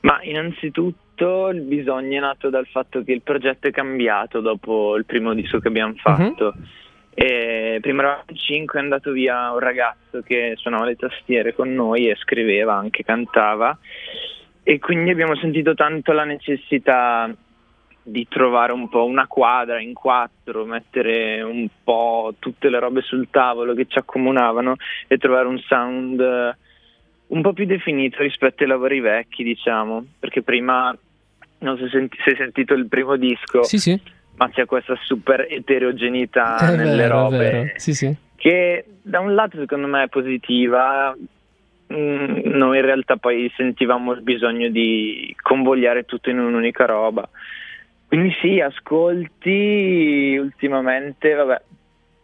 [0.00, 5.04] Ma innanzitutto il bisogno è nato dal fatto che il progetto è cambiato dopo il
[5.04, 6.54] primo disco che abbiamo fatto.
[7.14, 11.74] E prima eravamo in cinque, è andato via un ragazzo che suonava le tastiere con
[11.74, 13.76] noi e scriveva, anche cantava.
[14.62, 17.28] E quindi abbiamo sentito tanto la necessità
[18.08, 23.28] di trovare un po' una quadra in quattro, mettere un po' tutte le robe sul
[23.30, 24.76] tavolo che ci accomunavano
[25.08, 26.56] e trovare un sound
[27.28, 30.96] un po' più definito rispetto ai lavori vecchi, diciamo, perché prima
[31.60, 34.00] non so se hai sentito il primo disco, Sì, sì.
[34.36, 38.14] ma c'è questa super eterogeneità È nelle vero, robe sì.
[38.36, 41.14] che da un lato secondo me è positiva,
[41.92, 47.28] mm, noi in realtà poi sentivamo il bisogno di convogliare tutto in un'unica roba.
[48.06, 51.60] Quindi sì, ascolti ultimamente, vabbè,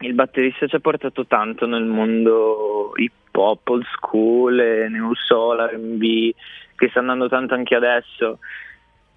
[0.00, 6.30] il batterista ci ha portato tanto nel mondo hip hop, old school, neo soul, R&B,
[6.76, 8.38] che sta andando tanto anche adesso.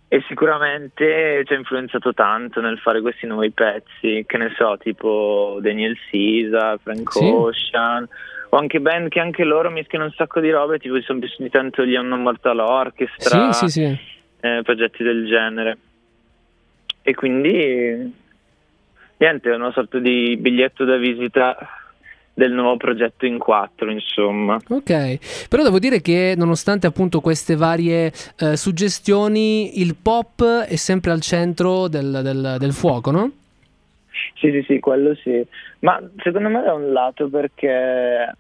[0.10, 5.58] E sicuramente ci ha influenzato tanto nel fare questi nuovi pezzi, che ne so, tipo
[5.62, 7.26] Daniel Sisa, Frank Sì.
[7.26, 8.08] Ocean,
[8.50, 11.50] o anche band che anche loro mischiano un sacco di robe, tipo ci sono piaciuti
[11.50, 14.00] tanto gli Unknown Mortal Orchestra, Sì, sì, sì.
[14.40, 15.78] eh, progetti del genere.
[17.02, 18.14] E quindi
[19.18, 21.58] niente, è una sorta di biglietto da visita
[22.38, 24.60] del nuovo progetto in quattro, insomma.
[24.70, 31.10] Ok, però devo dire che nonostante appunto queste varie eh, suggestioni, il pop è sempre
[31.10, 33.32] al centro del, del- del fuoco, no?
[34.36, 35.44] Sì, sì, sì, quello sì.
[35.80, 38.32] Ma secondo me da un lato perché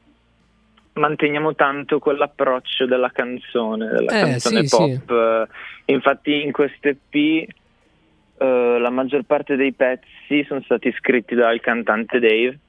[0.93, 5.09] manteniamo tanto quell'approccio della canzone, della Eh, canzone sì, pop.
[5.09, 5.47] Eh,
[5.93, 12.19] Infatti in questo EP eh, la maggior parte dei pezzi sono stati scritti dal cantante
[12.19, 12.59] Dave,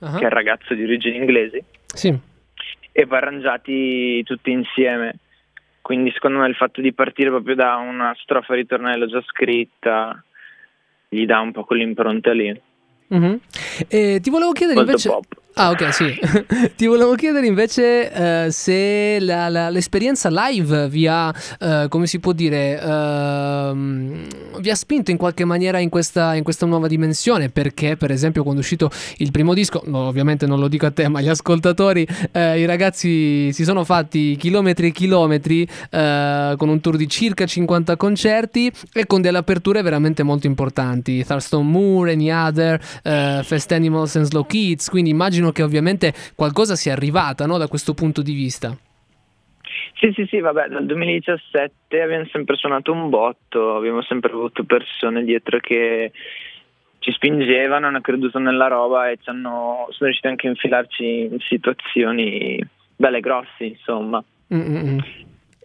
[0.00, 0.16] Ah.
[0.16, 2.16] che è il ragazzo di origini inglesi, Sì.
[2.92, 5.16] e poi arrangiati tutti insieme.
[5.80, 10.22] Quindi secondo me il fatto di partire proprio da una strofa ritornello già scritta
[11.08, 12.58] gli dà un po' quell'impronta lì.
[13.08, 13.40] Mhm.
[13.88, 15.08] E ti volevo chiedere Molto invece.
[15.10, 15.26] pop.
[15.56, 16.12] Ah, ok, sì.
[16.74, 18.10] ti volevo chiedere invece
[18.46, 24.26] eh, se la- la- l'esperienza live vi ha, eh, come si può dire, ehm,
[24.58, 27.50] vi ha spinto in qualche maniera in questa, in questa nuova dimensione.
[27.50, 30.90] Perché, per esempio, quando è uscito il primo disco, no, ovviamente non lo dico a
[30.90, 36.80] te, ma agli ascoltatori, eh, i ragazzi si sono fatti chilometri e chilometri con un
[36.80, 41.24] tour di circa 50 concerti e con delle aperture veramente molto importanti.
[41.24, 42.80] Thurston Moore, Any Other,
[43.44, 44.88] Fast Animals and Slow Kids.
[44.88, 48.76] Quindi immagino che ovviamente qualcosa sia arrivata no, da questo punto di vista.
[49.94, 55.24] Sì, sì, sì, vabbè, dal 2017 abbiamo sempre suonato un botto, abbiamo sempre avuto persone
[55.24, 56.12] dietro che
[56.98, 61.38] ci spingevano, hanno creduto nella roba e ci hanno, sono riusciti anche a infilarci in
[61.40, 62.58] situazioni
[62.96, 64.22] belle grosse, insomma.
[64.54, 64.98] Mm, mm, mm.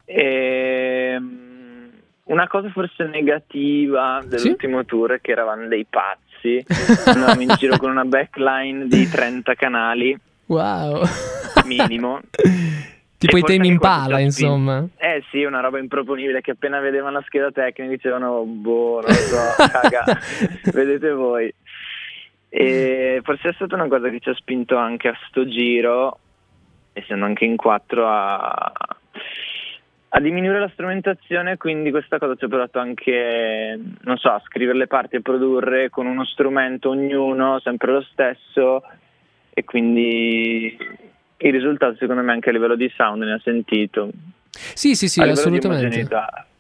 [0.06, 1.88] E, mm,
[2.26, 6.29] una cosa forse negativa dell'ultimo tour è che eravamo dei pazzi,
[7.06, 10.18] andavamo in giro con una backline di 30 canali
[10.48, 11.04] Wow.
[11.66, 12.22] minimo.
[13.18, 13.72] Tipo E i temi ha
[14.18, 14.44] spinto.
[14.44, 14.88] insomma.
[14.98, 19.14] Eh sì, una roba improponibile che appena vedevano la scheda tecnica dicevano, boh, non lo
[19.14, 19.38] so,
[19.70, 20.04] caga,
[20.72, 21.54] vedete voi.
[22.48, 26.18] E forse è stata una cosa che ci ha spinto anche a sto giro,
[26.94, 28.72] essendo anche in quattro, a,
[30.12, 34.78] a diminuire la strumentazione, quindi questa cosa ci ha portato anche, non so, a scrivere
[34.78, 38.84] le parti e produrre con uno strumento ognuno, sempre lo stesso,
[39.51, 40.76] e quindi
[41.38, 44.10] il risultato secondo me anche a livello di sound ne ha sentito.
[44.49, 46.07] Sì, sì, sì, assolutamente.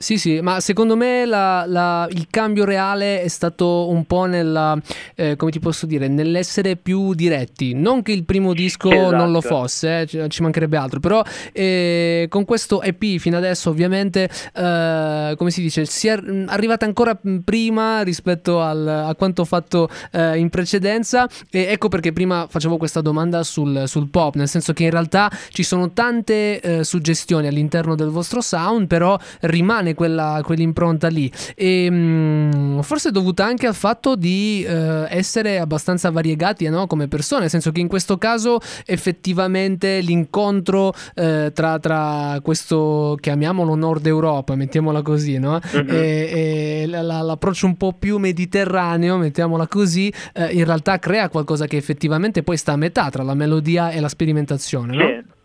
[0.01, 4.77] Sì, sì, ma secondo me la- la- il cambio reale è stato un po' nella,
[5.13, 7.73] eh, come ti posso dire, nell'essere più diretti.
[7.73, 9.13] Non che il primo disco Esatto.
[9.17, 11.21] non lo fosse, eh, ci, ci mancherebbe altro, però
[11.51, 17.19] eh, con questo EP fino adesso ovviamente, eh, come si dice, si è arrivata ancora
[17.43, 23.01] prima rispetto al- a quanto fatto eh, in precedenza e ecco perché prima facevo questa
[23.01, 27.95] domanda sul, sul pop, nel senso che in realtà ci sono tante eh, suggestioni all'interno
[27.95, 31.31] del vostro sound, però rimane quella, quell'impronta lì.
[31.55, 36.87] E mh, forse è dovuta anche al fatto di eh, essere abbastanza variegati eh, no?
[36.87, 43.75] come persone, nel senso che in questo caso effettivamente l'incontro eh, tra, tra questo, chiamiamolo
[43.75, 45.59] Nord Europa, mettiamola così, no?
[45.73, 45.87] Mhm.
[45.89, 51.29] e, e la- la- l'approccio un po' più mediterraneo, mettiamola così, eh, in realtà crea
[51.29, 55.05] qualcosa che effettivamente poi sta a metà tra la melodia e la sperimentazione, no?
[55.05, 55.37] Sì.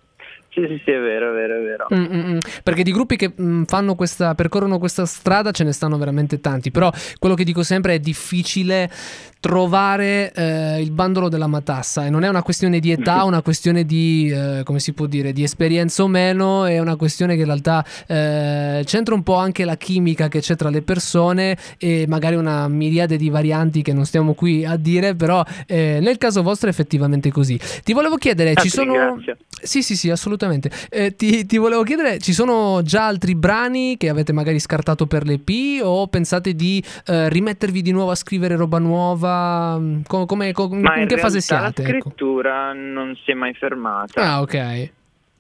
[0.55, 1.87] Sì, sì, sì, è vero, è vero, è vero.
[1.93, 2.39] Mm, mm, mm.
[2.63, 6.71] Perché di gruppi che mm, fanno questa, percorrono questa strada ce ne stanno veramente tanti.
[6.71, 8.89] Però quello che dico sempre è difficile
[9.45, 12.07] trovare eh, il bandolo della matassa.
[12.07, 15.35] E non è una questione di età, una questione di, eh, come si può dire,
[15.35, 16.65] di esperienza o meno.
[16.65, 20.57] È una questione che in realtà eh, c'entra un po' anche la chimica che c'è
[20.57, 25.15] tra le persone e magari una miriade di varianti che non stiamo qui a dire.
[25.15, 27.61] Però eh, nel caso vostro è effettivamente così.
[27.85, 28.93] Ti volevo chiedere, Ah, ci sono.
[28.95, 29.37] ringrazio.
[29.63, 30.71] Sì, sì, sì, assolutamente.
[30.89, 35.27] Eh, ti, ti volevo chiedere, ci sono già altri brani che avete magari scartato per
[35.27, 39.33] l'EP o pensate di eh, rimettervi di nuovo a scrivere roba nuova?
[40.07, 41.83] Co- come, co- Ma in che fase siate?
[41.83, 42.01] La ecco?
[42.01, 44.23] scrittura non si è mai fermata.
[44.23, 44.91] Ah, ok.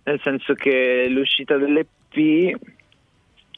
[0.04, 2.56] Nel senso che l'uscita dell'EP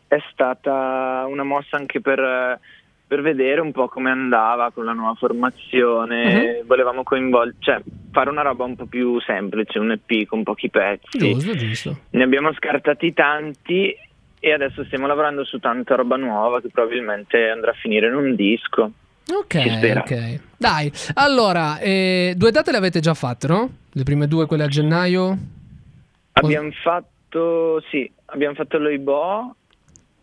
[0.09, 2.59] è stata una mossa anche per,
[3.07, 6.59] per vedere un po' come andava con la nuova formazione.
[6.61, 6.66] Mhm.
[6.66, 7.80] Volevamo coinvolgere, cioè
[8.12, 11.18] fare una roba un po' più semplice, un EP con pochi pezzi.
[11.18, 11.99] Giusto, giusto.
[12.11, 13.95] Ne abbiamo scartati tanti
[14.39, 18.34] e adesso stiamo lavorando su tanta roba nuova che probabilmente andrà a finire in un
[18.34, 18.91] disco.
[19.33, 20.41] Ok, ok.
[20.57, 23.70] Dai, allora, eh, due date le avete già fatte, no?
[23.93, 25.37] Le prime due, quelle a gennaio?
[26.33, 29.55] Abbiamo fatto, sì, abbiamo fatto l'Oibo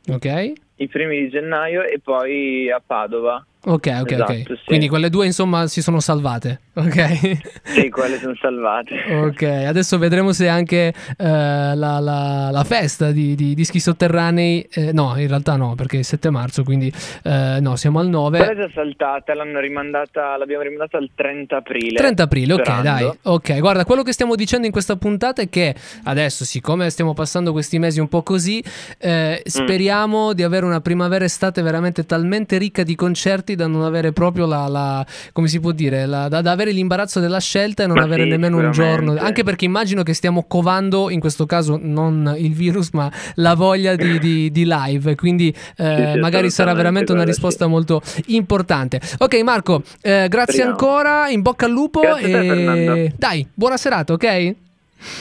[0.09, 0.53] Ok.
[0.77, 3.45] I primi di gennaio e poi a Padova.
[3.65, 4.43] Ok, ok, Esatto, ok.
[4.45, 4.59] sì.
[4.65, 6.59] Quindi quelle due, insomma, si sono salvate.
[6.73, 7.39] Ok.
[7.63, 8.93] Sì, quelle sono salvate.
[9.21, 14.91] Ok, adesso vedremo se anche eh, la, la- la festa di, di dischi sotterranei, eh,
[14.91, 16.91] no, in realtà no, perché è il 7 marzo, quindi
[17.23, 18.37] eh, no, siamo al 9.
[18.37, 21.95] Quella è già saltata, l'hanno rimandata, l'abbiamo rimandata al 30 aprile.
[21.97, 22.89] 30 aprile, ok, sperando.
[22.89, 23.17] dai.
[23.33, 27.53] Ok, guarda, quello che stiamo dicendo in questa puntata è che adesso, siccome stiamo passando
[27.53, 28.61] questi mesi un po' così,
[28.97, 34.45] eh, speriamo di avere una primavera-estate veramente talmente ricca di concerti da non avere proprio
[34.45, 37.97] la, la- come si può dire, la- da, da avere l'imbarazzo della scelta e non
[37.97, 39.15] Ma avere sì, nemmeno un giorno.
[39.17, 43.95] Anche perché immagino che stiamo covando, in questo caso non il virus, ma la voglia
[43.95, 45.15] di, di- di live.
[45.15, 48.99] Quindi eh, sì, magari sarà veramente una risposta molto importante.
[49.19, 50.71] Ok, Marco, eh, grazie Speriamo.
[50.71, 53.15] ancora, in bocca al lupo Grazie te, e Fernando.
[53.17, 54.55] dai, buona serata, ok?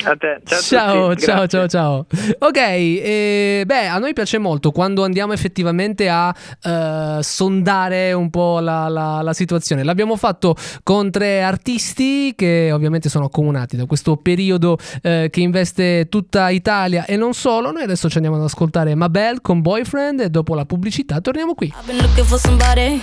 [0.04, 2.06] A te, ciao, a Ciao, tutti, ciao, ciao, ciao.
[2.38, 8.60] Ok, eh, beh, a noi piace molto quando andiamo effettivamente a eh, sondare un po'
[8.60, 9.82] la, la- la situazione.
[9.82, 16.08] L'abbiamo fatto con tre artisti che ovviamente sono accomunati da questo periodo eh, che investe
[16.08, 17.70] tutta Italia e non solo.
[17.72, 21.66] Noi adesso ci andiamo ad ascoltare Mabel con Boyfriend e dopo la pubblicità torniamo qui.
[21.66, 23.00] I've been looking for somebody,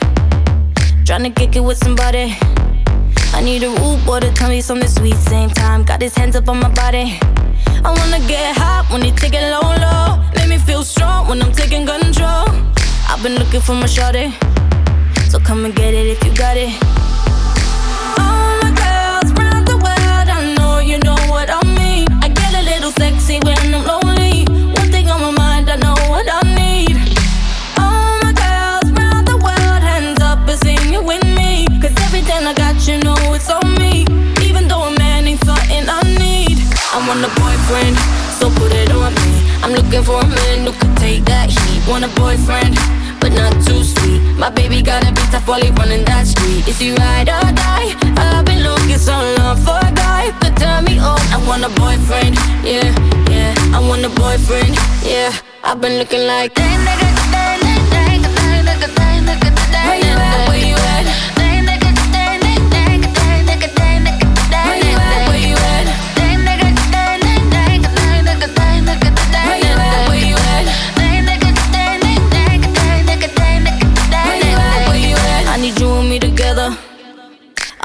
[1.03, 2.35] trying to kick it with somebody.
[3.39, 5.15] I need a rude boy to tell me something sweet.
[5.15, 7.17] Same time, got his hands up on my body.
[7.85, 10.21] I wanna get hot when he take it low, low.
[10.35, 12.49] Make me feel strong when I'm taking control.
[13.07, 14.33] I've been looking for my shorty,
[15.29, 16.73] so come and get it if you got it.
[18.19, 22.07] All my girls round the world, I know you know what I mean.
[22.21, 24.08] I get a little sexy when I'm lonely.
[37.09, 37.97] Want a boyfriend,
[38.37, 39.31] so put it on me.
[39.63, 41.81] I'm looking for a man who could take that heat.
[41.89, 42.77] Want a boyfriend,
[43.19, 44.21] but not too sweet.
[44.37, 46.67] My baby got a bit tough while running that street.
[46.67, 47.97] Is he ride or die?
[48.13, 51.19] I've been looking so long for a guy could turn me on.
[51.33, 52.93] I want a boyfriend, yeah,
[53.33, 53.57] yeah.
[53.73, 55.33] I want a boyfriend, yeah.
[55.63, 56.53] I've been looking like.
[56.57, 57.18] Where you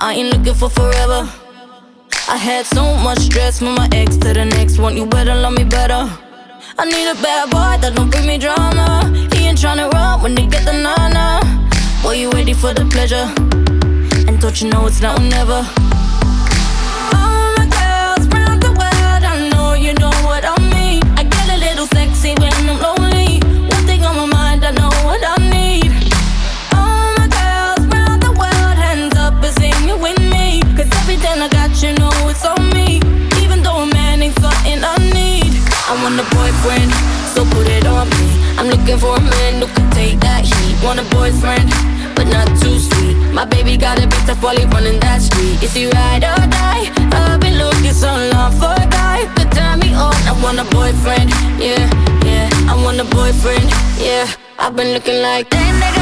[0.05, 1.27] I ain't looking for forever.
[2.29, 4.99] I had so much stress from my ex to the next one.
[4.99, 6.05] You better love me better.
[6.77, 9.09] I need a bad boy that don't bring me drama.
[9.33, 11.41] He ain't tryna run when they get the nana.
[12.03, 13.33] Boy, you ready for the pleasure?
[14.29, 15.65] And don't you know it's now or never?
[17.17, 21.01] All my girls round the world, I know you know what I mean.
[21.17, 22.74] I get a little sexy when I'm
[38.95, 40.77] looking for a man who can take that heat.
[40.85, 41.71] Want a boyfriend,
[42.15, 43.17] but not too sweet.
[43.33, 45.63] My baby got a bit while he running that street.
[45.63, 46.91] Is he ride or die?
[47.13, 50.15] I've been looking so long for a guy could turn me on.
[50.29, 51.85] I want a boyfriend, yeah,
[52.25, 52.49] yeah.
[52.71, 54.27] I want a boyfriend, yeah.
[54.59, 55.51] I've been looking like.
[55.53, 55.94] Where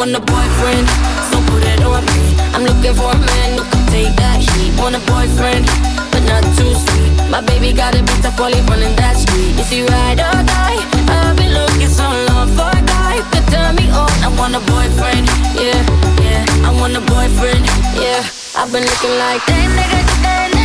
[0.00, 0.88] want a boyfriend,
[1.28, 2.32] so put it on me.
[2.56, 4.72] I'm looking for a man who can take that heat.
[4.80, 5.68] Want a boyfriend,
[6.08, 7.12] but not too sweet.
[7.28, 9.60] My baby got a bit tough while he running that street.
[9.60, 10.80] Is he ride or die?
[11.04, 14.08] I've been looking so long for a guy could turn me on.
[14.24, 15.28] I want a boyfriend,
[15.60, 15.84] yeah,
[16.24, 16.48] yeah.
[16.64, 17.68] I want a boyfriend,
[18.00, 18.24] yeah.
[18.56, 19.44] I've been looking like.
[19.52, 20.08] Where you at?
[20.24, 20.59] Where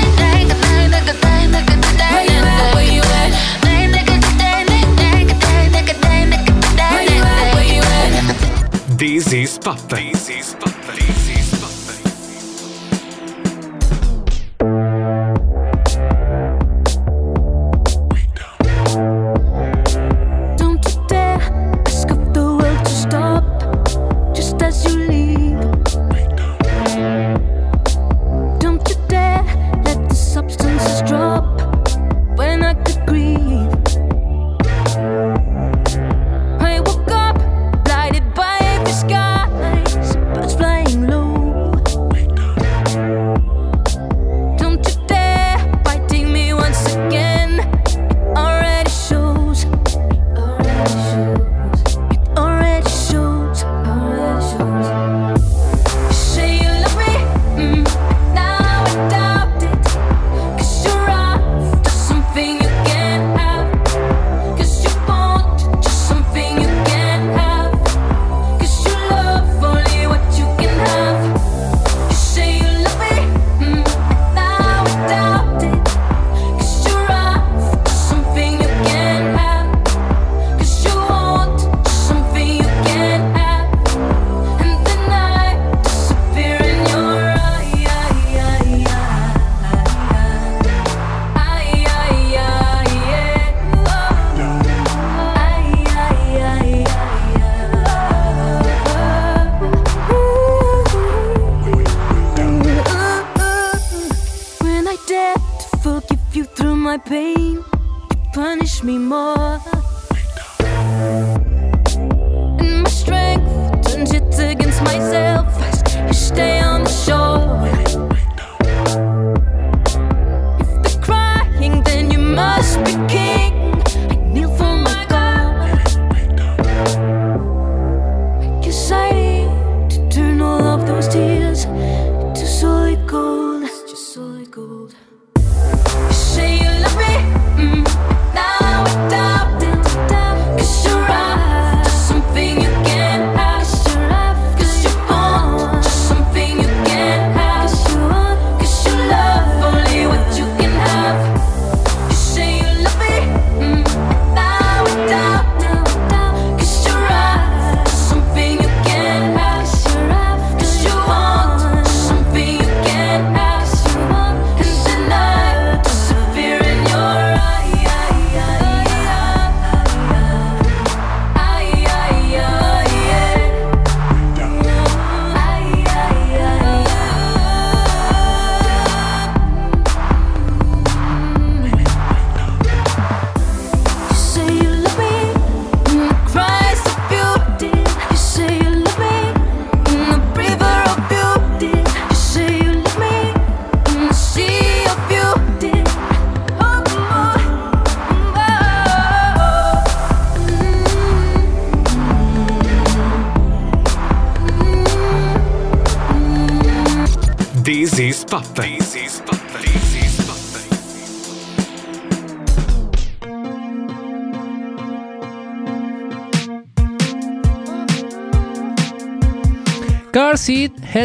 [8.98, 9.78] This is Pop.
[9.90, 10.56] This is.
[10.56, 11.35] This is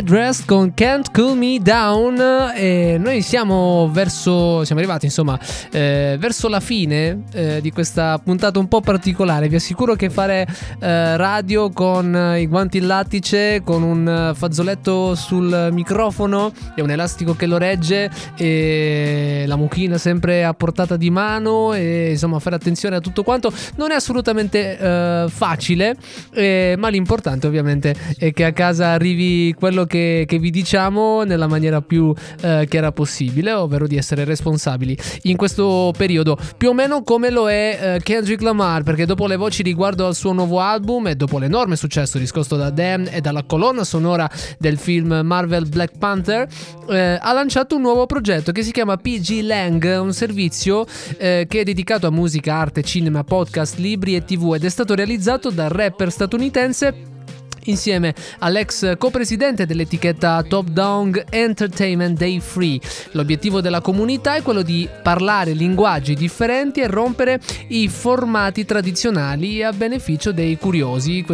[0.01, 2.19] Headrest con Can't Cool Me Down.
[2.55, 5.39] E noi siamo verso siamo arrivati insomma
[5.71, 9.49] eh, verso la fine eh, di questa puntata un po' particolare.
[9.49, 10.47] Vi assicuro che fare
[10.81, 16.91] eh, radio con i guanti in lattice con un eh, fazzoletto sul microfono e un
[16.91, 22.57] elastico che lo regge e la mucchina sempre a portata di mano e insomma fare
[22.57, 25.95] attenzione a tutto quanto non è assolutamente eh, facile
[26.33, 31.49] eh, ma l'importante ovviamente è che a casa arrivi quello che, che vi diciamo nella
[31.49, 37.03] maniera più eh, chiara possibile, ovvero di essere responsabili in questo periodo, più o meno
[37.03, 41.09] come lo è eh, Kendrick Lamar, perché dopo le voci riguardo al suo nuovo album
[41.09, 44.30] e dopo l'enorme successo riscosso da Dan e dalla colonna sonora
[44.61, 46.47] del film Marvel Black Panther,
[46.88, 50.86] eh, ha lanciato un nuovo progetto che si chiama PG Lang, un servizio
[51.16, 54.95] eh, che è dedicato a musica, arte, cinema, podcast, libri e tv ed è stato
[54.95, 57.11] realizzato dal rapper statunitense
[57.65, 62.81] insieme all'ex copresidente dell'etichetta Top Down Entertainment Day Free.
[63.13, 69.73] L'obiettivo della comunità è quello di parlare linguaggi differenti e rompere i formati tradizionali a
[69.73, 71.25] beneficio dei curiosi.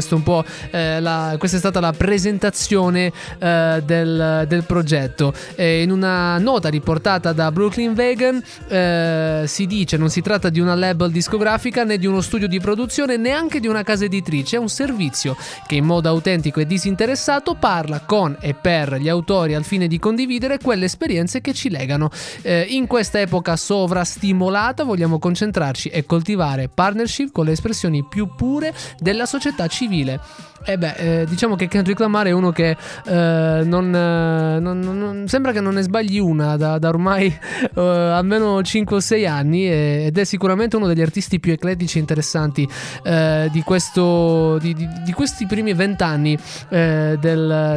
[0.70, 5.32] Eh, la- questa è stata la presentazione eh, del, del progetto.
[5.54, 10.60] Eh, in una nota riportata da Brooklyn Vegan eh, si dice non si tratta di
[10.60, 14.58] una label discografica né di uno studio di produzione neanche di una casa editrice, è
[14.58, 19.62] un servizio che in modo autentico e disinteressato parla con e per gli autori al
[19.62, 22.10] fine di condividere quelle esperienze che ci legano.
[22.42, 28.74] Eh, in questa epoca sovrastimolata vogliamo concentrarci e coltivare partnership con le espressioni più pure
[28.98, 30.20] della società civile.
[30.68, 34.98] E beh, eh, diciamo che Kendrick Lamar è uno che eh, non, eh, non- non-
[34.98, 37.26] non- sembra che non ne sbagli una da, da ormai
[37.74, 42.00] eh, almeno 5 o 6 anni ed è sicuramente uno degli artisti più eclettici e
[42.00, 42.68] interessanti
[43.04, 46.36] eh, di, questo, di, di- di questi primi vent'anni
[46.70, 47.16] eh,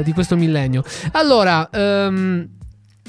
[0.03, 0.83] di questo millennio.
[1.11, 2.57] Allora, ehm,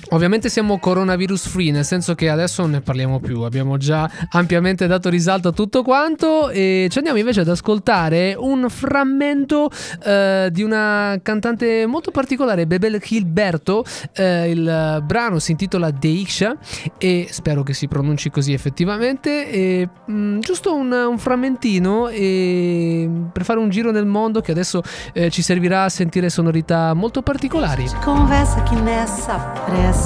[0.09, 4.86] Ovviamente siamo coronavirus free, nel senso che adesso non ne parliamo più, abbiamo già ampiamente
[4.86, 9.70] dato risalto a tutto quanto e ci andiamo invece ad ascoltare un frammento
[10.05, 13.84] eh, di una cantante molto particolare, Bebel Gilberto,
[14.14, 16.57] eh, il brano si intitola Deixa
[16.98, 23.44] e spero che si pronunci così effettivamente, e, mm, giusto un, un frammentino e, per
[23.44, 24.82] fare un giro nel mondo che adesso
[25.12, 27.84] eh, ci servirà a sentire sonorità molto particolari.
[28.03, 29.38] Conversa que nessa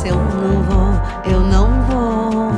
[0.06, 0.94] eu não vou,
[1.30, 2.52] eu não vou.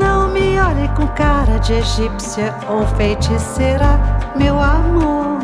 [0.00, 4.00] Não me olhe com cara de egípcia ou feiticeira,
[4.34, 5.38] meu amor.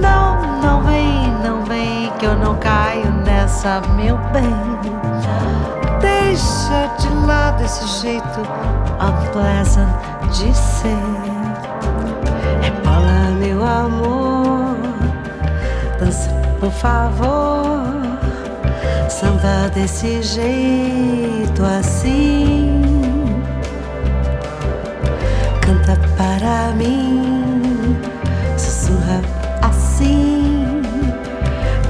[0.00, 4.54] Não, não vem, não vem, que eu não caio nessa, meu bem.
[6.00, 8.40] Deixa de lado esse jeito
[9.00, 9.88] unpleasant
[10.30, 10.96] de ser.
[12.62, 14.76] Rebola, meu amor.
[15.98, 16.30] Dança,
[16.60, 17.97] por favor.
[19.08, 22.82] Samba desse jeito assim.
[25.62, 27.96] Canta para mim.
[28.56, 29.20] Sussurra
[29.62, 30.82] assim.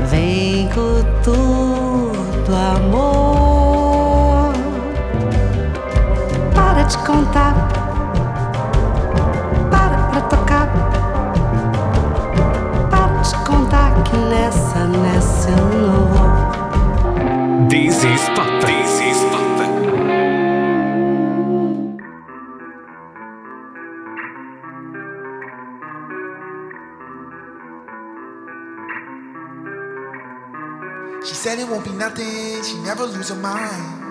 [0.09, 4.53] Vem com tudo, amor.
[6.55, 7.68] Para de contar.
[32.89, 34.07] Never lose her mind.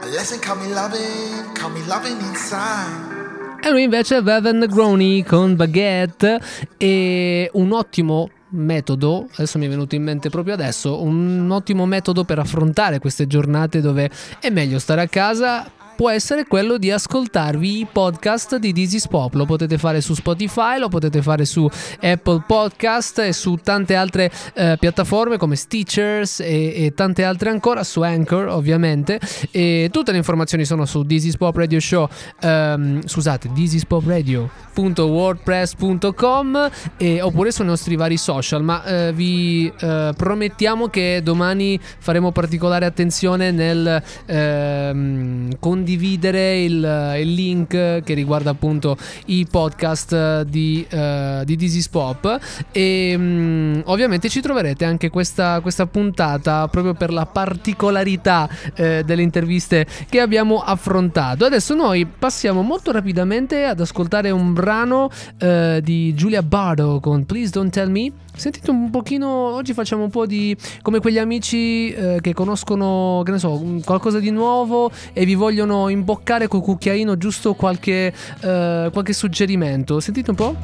[0.00, 3.12] A lesson caught me loving, caught me loving inside.
[3.60, 6.38] E lui invece è Veven Negroni con Baguette
[6.76, 12.22] e un ottimo metodo, adesso mi è venuto in mente proprio adesso, un ottimo metodo
[12.22, 14.08] per affrontare queste giornate dove
[14.38, 19.34] è meglio stare a casa può essere quello di ascoltarvi i podcast di is Pop.
[19.34, 21.68] Lo potete fare su Spotify, lo potete fare su
[22.00, 27.84] Apple Podcast e su tante altre eh, piattaforme come Stitchers e, e tante altre ancora,
[27.84, 29.20] su Anchor ovviamente.
[29.50, 32.08] E tutte le informazioni sono su is Pop Radio Show,
[32.40, 39.12] ehm, scusate, This is Pop Radio www.wordpress.com e, oppure sui nostri vari social ma eh,
[39.12, 47.68] vi eh, promettiamo che domani faremo particolare attenzione nel ehm, condividere condividere il, il link
[47.68, 48.96] che riguarda appunto
[49.26, 52.38] i podcast di, eh, di This is Pop
[52.72, 59.22] e mm, ovviamente ci troverete anche questa, questa puntata proprio per la particolarità eh, delle
[59.22, 61.44] interviste che abbiamo affrontato.
[61.44, 67.50] Adesso noi passiamo molto rapidamente ad ascoltare un brano eh, di Giulia Bardo con Please
[67.50, 68.23] Don't Tell Me.
[68.36, 73.30] Sentite un pochino, oggi facciamo un po' di come quegli amici eh, che conoscono, che
[73.30, 79.12] ne so, qualcosa di nuovo e vi vogliono imboccare col cucchiaino giusto qualche, eh, qualche
[79.12, 80.00] suggerimento.
[80.00, 80.56] Sentite un po'.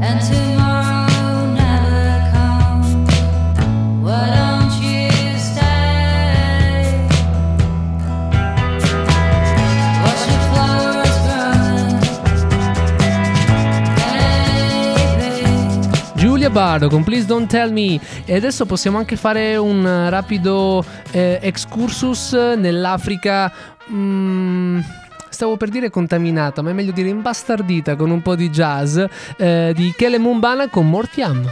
[0.00, 0.93] And tomorrow
[16.54, 22.32] Bardo con Please Don't Tell Me e adesso possiamo anche fare un rapido eh, excursus
[22.32, 23.52] nell'Africa
[23.90, 24.78] mm,
[25.30, 28.96] Stavo per dire contaminata, ma è meglio dire imbastardita con un po' di jazz
[29.36, 31.42] eh, di Kele Mumbana con Mortiam.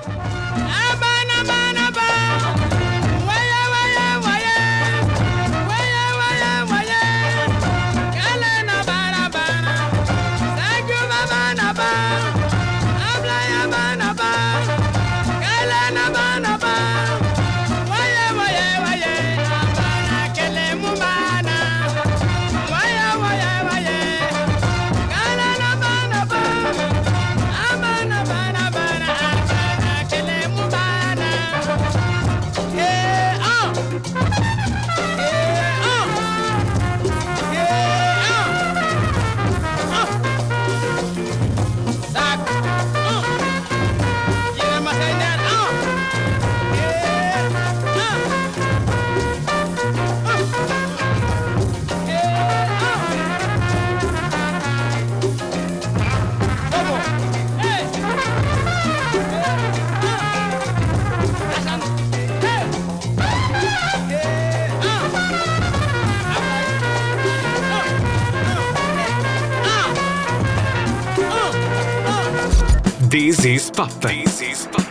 [73.12, 73.90] This is Pop.
[74.00, 74.81] This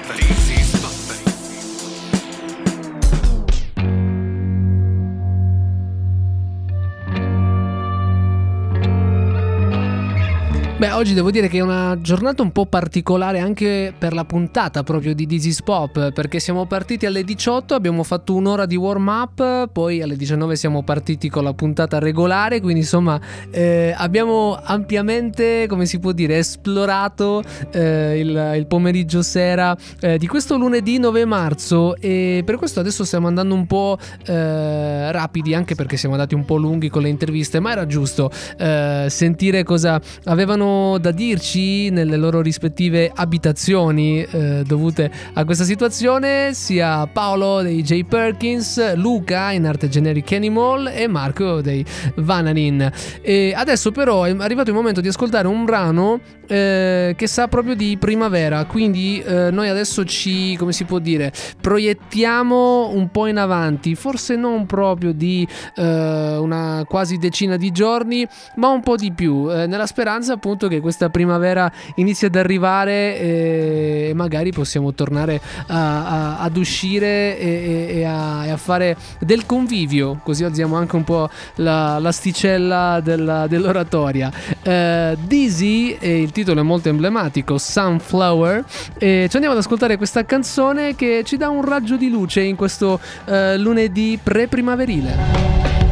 [10.81, 14.81] Beh, oggi devo dire che è una giornata un po' particolare anche per la puntata
[14.81, 19.69] proprio di is Pop, perché siamo partiti alle 18, abbiamo fatto un'ora di warm up,
[19.71, 23.21] poi alle 19 siamo partiti con la puntata regolare, quindi insomma
[23.51, 30.25] eh, abbiamo ampiamente, come si può dire, esplorato eh, il, il pomeriggio sera eh, di
[30.25, 31.95] questo lunedì 9 marzo.
[31.97, 36.43] E per questo adesso stiamo andando un po' eh, rapidi, anche perché siamo andati un
[36.43, 40.69] po' lunghi con le interviste, ma era giusto eh, sentire cosa avevano
[40.99, 48.03] da dirci nelle loro rispettive abitazioni eh, dovute a questa situazione, sia Paolo dei J.
[48.03, 51.85] Perkins, Luca in arte generic Animal e Marco dei
[52.15, 52.91] Vananin.
[53.21, 57.75] E adesso però è arrivato il momento di ascoltare un brano eh, che sa proprio
[57.75, 61.31] di primavera, quindi eh, noi adesso ci, come si può dire,
[61.61, 68.27] proiettiamo un po' in avanti, forse non proprio di eh, una quasi decina di giorni,
[68.55, 73.19] ma un po' di più, eh, nella speranza appunto che questa primavera inizi ad arrivare
[73.19, 79.45] e magari possiamo tornare a- a- ad uscire e, e- a, e a fare del
[79.45, 84.31] convivio, così alziamo anche un po' la- l'asticella della- dell'oratoria.
[84.61, 88.63] Eh, Dizzy, e il titolo è molto emblematico, Sunflower,
[88.97, 92.55] e ci andiamo ad ascoltare questa canzone che ci dà un raggio di luce in
[92.55, 95.15] questo eh, lunedì pre-primaverile.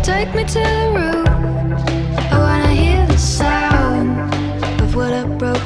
[0.01, 1.18] Take me to the room.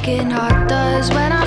[0.04, 1.43] Broken heart does when I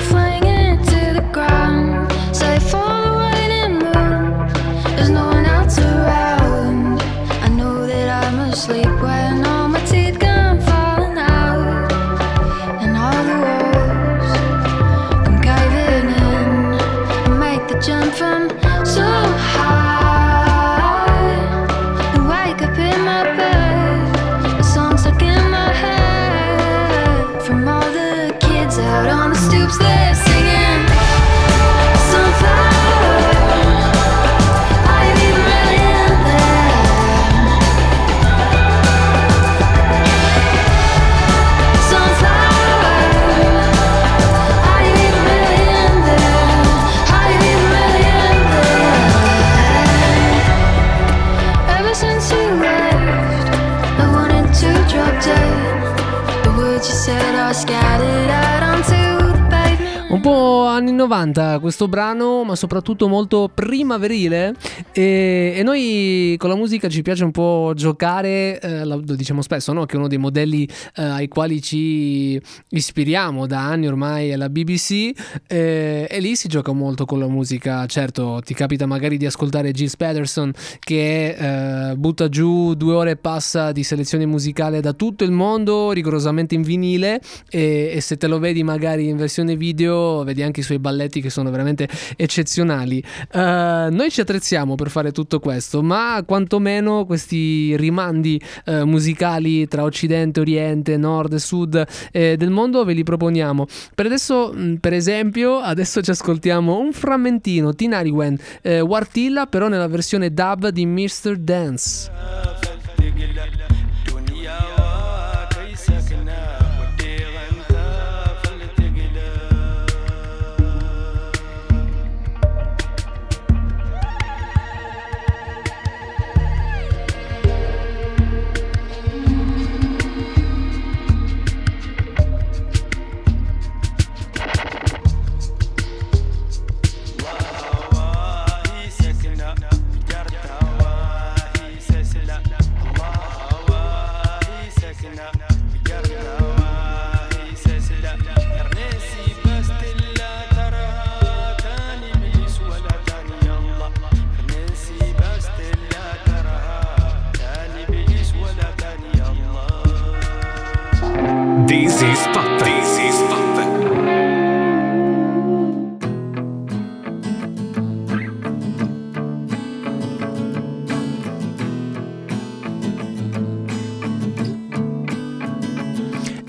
[60.27, 64.53] po' anni 90 questo brano, ma soprattutto molto primaverile.
[64.91, 69.71] E, e noi con la musica ci piace un po' giocare, eh, lo diciamo spesso,
[69.71, 69.85] no?
[69.85, 72.39] che uno dei modelli eh, ai quali ci
[72.69, 75.11] ispiriamo da anni ormai è la BBC.
[75.47, 77.85] eh, e lì si gioca molto con la musica.
[77.85, 83.15] Certo, ti capita magari di ascoltare Gilles Patterson che eh, butta giù due ore e
[83.15, 87.21] passa di selezione musicale da tutto il mondo, rigorosamente in vinile.
[87.49, 91.21] E, e se te lo vedi magari in versione video, vedi anche i suoi balletti
[91.21, 93.03] che sono veramente eccezionali.
[93.31, 99.83] Eh, noi ci attrezziamo per fare tutto questo, ma quantomeno questi rimandi eh, musicali tra
[99.83, 103.65] Occidente, Oriente, Nord e Sud eh, del mondo ve li proponiamo.
[103.95, 109.87] Per adesso, mh, per esempio, adesso ci ascoltiamo un frammentino, Tinariwen, eh, Wartilla, però nella
[109.87, 111.35] versione dub di Mr.
[111.37, 112.66] Dance.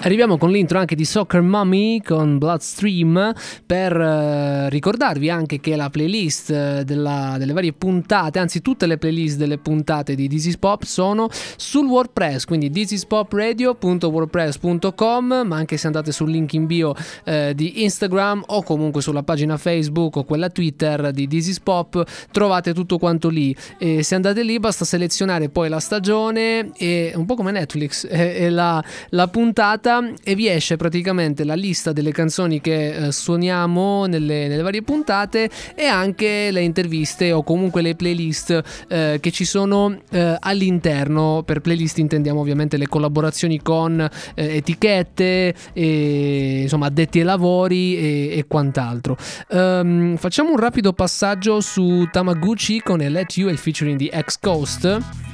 [0.08, 3.34] Arriviamo con l'intro anche di Soccer Mommy con Bloodstream
[3.66, 8.96] per eh, ricordarvi anche che la playlist eh, della- delle varie puntate, anzi tutte le
[8.96, 11.28] playlist delle puntate di This is Pop sono
[11.58, 16.94] sul WordPress, quindi thisispopradio.wordpress.com, ma anche se andate sul link in bio
[17.24, 22.02] eh, di Instagram o comunque sulla pagina Facebook o quella Twitter di This is Pop
[22.32, 23.54] trovate tutto quanto lì.
[23.76, 28.44] E se andate lì basta selezionare poi la stagione e un po' come Netflix e,
[28.44, 34.06] e la, la puntata e vi esce praticamente la lista delle canzoni che eh, suoniamo
[34.06, 39.44] nelle, nelle varie puntate e anche le interviste o comunque le playlist eh, che ci
[39.44, 41.42] sono eh, all'interno.
[41.44, 48.38] Per playlist intendiamo ovviamente le collaborazioni con eh, etichette, e, insomma addetti ai lavori e,
[48.38, 49.16] e quant'altro.
[49.50, 54.38] Ehm, facciamo un rapido passaggio su Tamaguchi con Let You e il featuring di X
[54.40, 55.27] Coast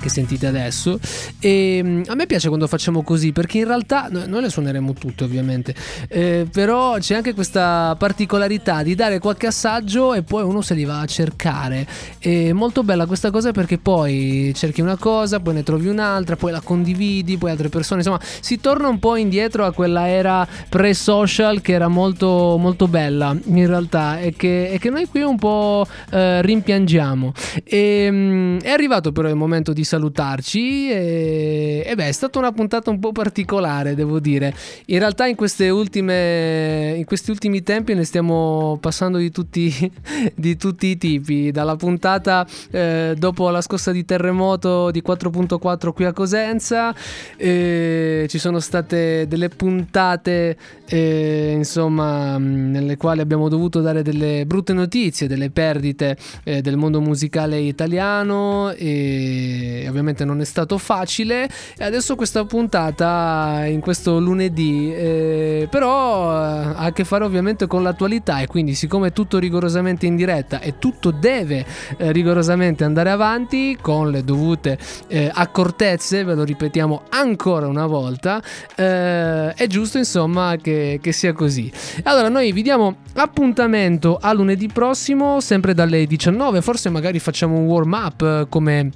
[0.00, 0.98] che sentite adesso.
[1.38, 4.92] E mm, a me piace quando facciamo così perché in realtà no- noi le suoneremo
[4.94, 5.74] tutte ovviamente.
[6.08, 10.84] Eh, però c'è anche questa particolarità di dare qualche assaggio e poi uno se li
[10.84, 11.86] va a cercare.
[12.18, 16.52] È molto bella questa cosa perché poi cerchi una cosa poi ne trovi un'altra poi
[16.52, 21.60] la condividi poi altre persone insomma si torna un po' indietro a quella era pre-social
[21.60, 25.86] che era molto molto bella in realtà e che, e che noi qui un po'
[26.10, 27.32] eh, rimpiangiamo.
[27.64, 32.50] E, mm, è arrivato però il momento di salutarci e, e beh è stata una
[32.50, 34.52] puntata un po' particolare devo dire.
[34.86, 35.36] In realtà in
[35.70, 39.72] ultime in questi ultimi tempi ne stiamo passando di tutti
[40.34, 41.50] di tutti i tipi.
[41.50, 46.94] Dalla puntata eh, dopo la scossa di terremoto di 4.4 qui a Cosenza
[47.36, 50.56] eh, ci sono state delle puntate
[50.86, 56.76] eh, insomma mh, nelle quali abbiamo dovuto dare delle brutte notizie delle perdite eh, del
[56.76, 61.48] mondo musicale italiano e ovviamente non è stato facile.
[61.76, 67.66] E adesso questa puntata in questo lunedì eh, però eh, ha a che fare ovviamente
[67.66, 68.40] con l'attualità.
[68.40, 71.64] E quindi siccome è tutto rigorosamente in diretta e tutto deve
[71.96, 74.78] eh, rigorosamente andare avanti con le dovute
[75.08, 78.42] eh, accortezze ve lo ripetiamo ancora una volta
[78.74, 81.70] eh, è giusto insomma che, che sia così.
[82.04, 87.66] Allora noi vi diamo appuntamento a lunedì prossimo sempre dalle 19 forse magari facciamo un
[87.66, 88.90] warm up eh, come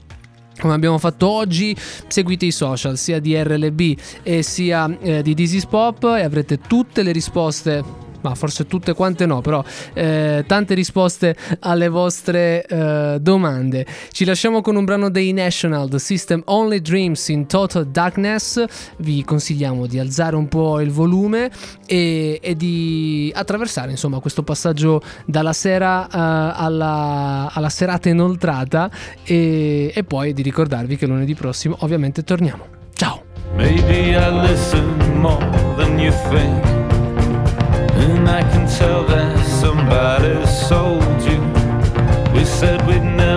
[0.59, 1.77] come abbiamo fatto oggi,
[2.09, 3.99] seguite i social sia di RLB
[4.41, 8.08] sia eh, di This is Pop e avrete tutte le risposte.
[8.21, 9.63] Ma forse tutte quante no, però
[9.95, 13.87] eh, tante risposte alle vostre eh, domande.
[14.11, 18.65] Ci lasciamo con un brano dei National, The System Only Dreams in Total Darkness.
[18.99, 21.51] Vi consigliamo di alzare un po' il volume
[21.87, 28.91] e, e di attraversare insomma questo passaggio dalla sera eh, alla, alla serata inoltrata
[29.25, 32.67] e, e poi di ricordarvi che lunedì prossimo ovviamente torniamo.
[32.95, 33.23] Ciao!
[33.55, 35.39] Maybe I listen more
[35.77, 36.78] than you think.
[38.01, 41.41] And I can tell that somebody sold you.
[42.33, 43.28] We said we'd never.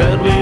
[0.00, 0.39] said we